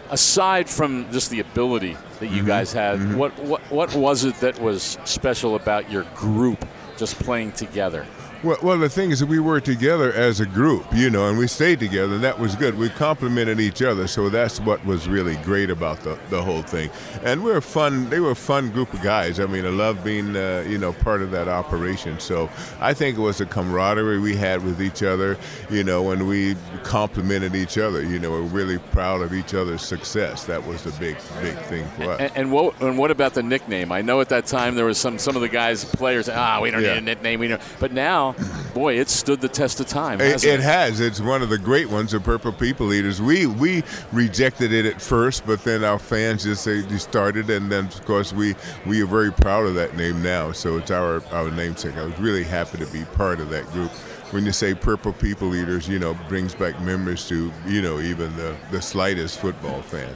Aside 0.10 0.70
from 0.70 1.12
just 1.12 1.30
the 1.30 1.42
ability 1.42 1.98
that 2.20 2.28
you 2.28 2.38
mm-hmm. 2.38 2.48
guys 2.48 2.72
had, 2.72 2.98
mm-hmm. 2.98 3.18
what, 3.18 3.38
what 3.40 3.62
what 3.70 3.94
was 3.94 4.24
it 4.24 4.36
that 4.36 4.58
was 4.62 4.98
special 5.04 5.56
about 5.56 5.92
your 5.92 6.04
group 6.16 6.66
just 6.96 7.20
playing 7.20 7.52
together? 7.52 8.06
Well, 8.48 8.58
well, 8.64 8.78
the 8.78 8.88
thing 8.90 9.12
is 9.12 9.20
that 9.20 9.26
we 9.28 9.40
worked 9.40 9.66
together 9.66 10.14
as 10.14 10.40
a 10.40 10.46
group, 10.46 10.86
you 10.94 11.10
know, 11.10 11.28
and 11.28 11.38
we 11.38 11.48
stayed 11.48 11.80
together. 11.82 12.16
And 12.16 12.24
that 12.24 12.40
was 12.40 12.56
good. 12.56 12.78
We 12.78 12.88
complemented 12.90 13.60
each 13.60 13.82
other, 13.82 14.08
so 14.08 14.30
that's 14.30 14.60
what 14.62 14.84
was 14.86 15.08
really 15.10 15.36
great 15.38 15.70
about 15.70 16.00
the, 16.02 16.18
the 16.30 16.42
whole 16.42 16.62
thing. 16.62 16.90
And 17.24 17.44
we 17.44 17.52
were 17.52 17.60
fun. 17.60 18.10
They 18.10 18.22
were 18.22 18.32
a 18.32 18.36
fun 18.36 18.70
group 18.72 18.94
of 18.94 19.02
guys. 19.02 19.40
I 19.42 19.48
mean, 19.48 19.66
I 19.66 19.70
love 19.70 20.02
being, 20.04 20.36
uh, 20.38 20.64
you 20.66 20.78
know, 20.78 20.94
part 20.94 21.22
of 21.22 21.32
that 21.32 21.50
operation. 21.50 22.20
So 22.22 22.50
I 22.80 22.94
think 22.94 23.18
it 23.18 23.22
was 23.22 23.40
the 23.40 23.46
camaraderie 23.46 24.20
we 24.20 24.36
had 24.38 24.64
with 24.64 24.82
each 24.82 25.04
other, 25.04 25.38
you 25.70 25.84
know, 25.84 26.12
and 26.12 26.26
we 26.28 26.56
complimented 26.84 27.54
each 27.54 27.78
other. 27.78 28.02
You 28.02 28.18
know, 28.20 28.32
we're 28.32 28.42
really 28.44 28.78
proud 28.78 29.22
of 29.22 29.34
each 29.34 29.54
other's 29.54 29.82
success. 29.82 30.46
That 30.46 30.66
was 30.66 30.84
the 30.84 30.92
big, 30.92 31.18
big 31.42 31.58
thing 31.64 31.86
for 31.98 32.12
us. 32.12 32.22
And, 32.22 32.32
and 32.38 32.52
what 32.52 32.80
and 32.82 32.98
what 32.98 33.12
about 33.12 33.34
the 33.34 33.44
nickname? 33.44 33.92
I 33.92 34.02
know 34.02 34.22
at 34.22 34.30
that 34.30 34.46
time 34.46 34.76
there 34.76 34.86
was 34.86 34.98
some 34.98 35.20
some 35.20 35.36
of 35.36 35.42
the 35.42 35.50
guys 35.50 35.84
players 35.84 36.30
ah 36.30 36.60
we 36.62 36.72
don't 36.72 36.82
Yeah. 36.82 36.94
need 36.94 36.98
a 37.00 37.02
nickname 37.02 37.40
we 37.42 37.48
know, 37.50 37.60
but 37.80 37.92
now, 37.92 38.34
boy, 38.74 39.00
it 39.00 39.10
stood 39.10 39.42
the 39.42 39.48
test 39.50 39.80
of 39.80 39.88
time. 39.88 40.22
It, 40.22 40.44
it 40.44 40.60
has. 40.60 41.00
It's 41.00 41.20
one 41.20 41.42
of 41.42 41.50
the 41.50 41.58
great 41.58 41.90
ones, 41.90 42.12
the 42.12 42.20
Purple 42.20 42.52
People 42.52 42.94
Eaters. 42.94 43.22
We 43.22 43.48
we 43.48 43.84
rejected 44.12 44.72
it 44.72 44.86
at 44.86 45.02
first, 45.02 45.46
but 45.46 45.64
then 45.64 45.84
our 45.84 46.00
fans 46.00 46.44
just 46.44 46.64
say 46.64 46.82
they 46.82 46.98
started, 46.98 47.50
and 47.50 47.72
then 47.72 47.86
of 47.86 48.06
course 48.06 48.34
we 48.34 48.56
we 48.86 49.02
are 49.02 49.08
very 49.08 49.32
proud 49.32 49.66
of 49.66 49.76
that 49.76 49.98
name 49.98 50.22
now. 50.22 50.52
So 50.52 50.78
it's 50.78 50.92
our 50.92 51.24
our 51.32 51.50
namesake. 51.52 51.98
I 51.98 52.06
was 52.06 52.20
really 52.20 52.44
happy 52.44 52.78
to 52.78 52.88
be 52.88 53.04
part 53.16 53.40
of 53.40 53.50
that 53.50 53.66
group. 53.72 53.92
When 54.32 54.46
you 54.46 54.52
say 54.52 54.74
Purple 54.74 55.14
People 55.14 55.56
Eaters, 55.56 55.88
you 55.88 56.00
know, 56.00 56.14
brings 56.28 56.54
back 56.54 56.80
memories 56.82 57.28
to 57.30 57.52
you 57.66 57.82
know 57.82 58.00
even 58.00 58.36
the 58.36 58.56
the 58.72 58.82
slightest 58.82 59.40
football 59.40 59.82
fan. 59.82 60.14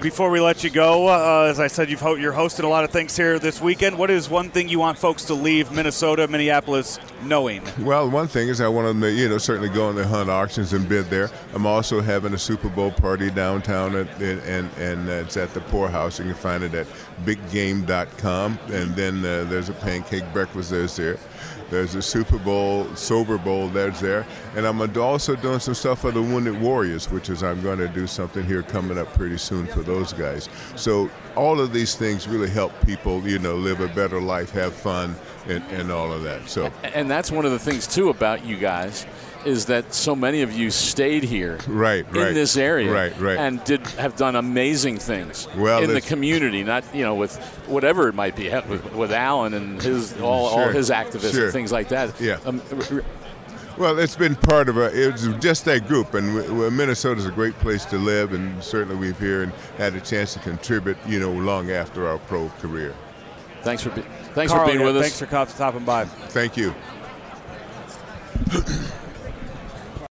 Before 0.00 0.28
we 0.28 0.38
let 0.38 0.62
you 0.62 0.68
go, 0.68 1.08
uh, 1.08 1.46
as 1.48 1.58
I 1.58 1.66
said, 1.66 1.88
you've 1.88 2.00
ho- 2.00 2.16
you're 2.16 2.32
hosting 2.32 2.66
a 2.66 2.68
lot 2.68 2.84
of 2.84 2.90
things 2.90 3.16
here 3.16 3.38
this 3.38 3.60
weekend. 3.60 3.96
What 3.96 4.10
is 4.10 4.28
one 4.28 4.50
thing 4.50 4.68
you 4.68 4.78
want 4.78 4.98
folks 4.98 5.24
to 5.26 5.34
leave 5.34 5.72
Minnesota, 5.72 6.28
Minneapolis, 6.28 6.98
knowing? 7.22 7.62
Well, 7.80 8.10
one 8.10 8.28
thing 8.28 8.48
is 8.48 8.60
I 8.60 8.68
want 8.68 8.86
them 8.88 9.00
to, 9.00 9.10
you 9.10 9.30
know, 9.30 9.38
certainly 9.38 9.70
go 9.70 9.86
on 9.86 9.94
the 9.94 10.06
hunt 10.06 10.28
auctions 10.28 10.74
and 10.74 10.86
bid 10.86 11.06
there. 11.06 11.30
I'm 11.54 11.64
also 11.64 12.02
having 12.02 12.34
a 12.34 12.38
Super 12.38 12.68
Bowl 12.68 12.90
party 12.90 13.30
downtown, 13.30 13.94
at, 13.94 14.08
and 14.20 14.70
and, 14.78 15.08
it's 15.08 15.38
at 15.38 15.54
the 15.54 15.60
Pourhouse. 15.60 16.18
You 16.18 16.26
can 16.26 16.34
find 16.34 16.64
it 16.64 16.74
at 16.74 16.86
biggame.com. 17.24 18.58
And 18.72 18.94
then 18.94 19.24
uh, 19.24 19.44
there's 19.44 19.70
a 19.70 19.74
pancake 19.74 20.24
breakfast 20.34 20.70
that's 20.70 20.96
there. 20.96 21.18
There's 21.70 21.94
a 21.94 22.02
Super 22.02 22.38
Bowl, 22.38 22.86
Sober 22.94 23.38
Bowl 23.38 23.68
that's 23.68 24.00
there. 24.00 24.26
And 24.54 24.66
I'm 24.66 24.80
also 24.98 25.34
doing 25.36 25.60
some 25.60 25.74
stuff 25.74 26.00
for 26.00 26.10
the 26.10 26.22
Wounded 26.22 26.60
Warriors, 26.60 27.10
which 27.10 27.30
is 27.30 27.42
I'm 27.42 27.62
going 27.62 27.78
to 27.78 27.88
do 27.88 28.06
something 28.06 28.44
here 28.44 28.62
coming 28.62 28.98
up 28.98 29.12
pretty 29.14 29.38
soon 29.38 29.66
for 29.66 29.82
those 29.82 30.12
guys. 30.12 30.48
So 30.76 31.10
all 31.36 31.60
of 31.60 31.72
these 31.72 31.94
things 31.94 32.28
really 32.28 32.50
help 32.50 32.72
people, 32.84 33.26
you 33.26 33.38
know, 33.38 33.56
live 33.56 33.80
a 33.80 33.88
better 33.88 34.20
life, 34.20 34.50
have 34.50 34.72
fun, 34.72 35.16
and, 35.48 35.64
and 35.64 35.90
all 35.90 36.12
of 36.12 36.22
that. 36.22 36.48
So 36.48 36.70
And 36.82 37.10
that's 37.10 37.30
one 37.30 37.44
of 37.44 37.52
the 37.52 37.58
things 37.58 37.86
too 37.86 38.10
about 38.10 38.44
you 38.44 38.56
guys 38.56 39.06
is 39.46 39.66
that 39.66 39.92
so 39.94 40.14
many 40.16 40.42
of 40.42 40.52
you 40.52 40.70
stayed 40.70 41.22
here 41.22 41.58
Right, 41.66 42.06
in 42.08 42.14
right. 42.14 42.34
this 42.34 42.56
area 42.56 42.90
Right, 42.92 43.18
right. 43.20 43.36
and 43.38 43.62
did 43.64 43.86
have 43.98 44.16
done 44.16 44.36
amazing 44.36 44.98
things 44.98 45.46
Well, 45.56 45.82
in 45.82 45.92
the 45.92 46.00
community 46.00 46.62
not 46.64 46.84
you 46.94 47.02
know 47.04 47.14
with 47.14 47.36
whatever 47.66 48.08
it 48.08 48.14
might 48.14 48.36
be 48.36 48.48
with, 48.68 48.92
with 48.94 49.12
Alan 49.12 49.54
and 49.54 49.80
his 49.82 50.18
all, 50.20 50.46
all 50.46 50.68
his 50.68 50.90
activists 50.90 51.32
sure. 51.34 51.44
and 51.44 51.52
things 51.52 51.72
like 51.72 51.88
that 51.88 52.20
Yeah. 52.20 52.38
Um, 52.46 52.62
r- 52.72 52.98
r- 52.98 53.04
Well, 53.76 53.98
it's 53.98 54.14
been 54.14 54.36
part 54.36 54.68
of 54.68 54.76
a. 54.76 54.86
It 54.94 55.10
was 55.12 55.26
just 55.40 55.64
that 55.64 55.88
group, 55.88 56.14
and 56.14 56.28
w- 56.28 56.46
w- 56.46 56.70
Minnesota's 56.70 57.26
a 57.26 57.32
great 57.32 57.58
place 57.58 57.84
to 57.86 57.98
live, 57.98 58.32
and 58.32 58.62
certainly 58.62 58.94
we've 58.94 59.18
here 59.18 59.42
and 59.42 59.52
had 59.78 59.96
a 59.96 60.00
chance 60.00 60.32
to 60.34 60.38
contribute, 60.38 60.96
you 61.08 61.18
know, 61.18 61.32
long 61.32 61.72
after 61.72 62.06
our 62.06 62.18
pro 62.18 62.50
career. 62.60 62.94
thanks 63.62 63.82
for 63.82 63.90
be, 63.90 64.02
thanks 64.32 64.52
Carl, 64.52 64.64
for 64.64 64.70
being 64.70 64.78
yeah, 64.78 64.86
with 64.86 64.96
us 64.98 65.18
Thanks 65.18 65.18
for 65.48 65.52
stopping 65.52 65.84
by. 65.84 66.04
Thank 66.04 66.56
you. 66.56 66.72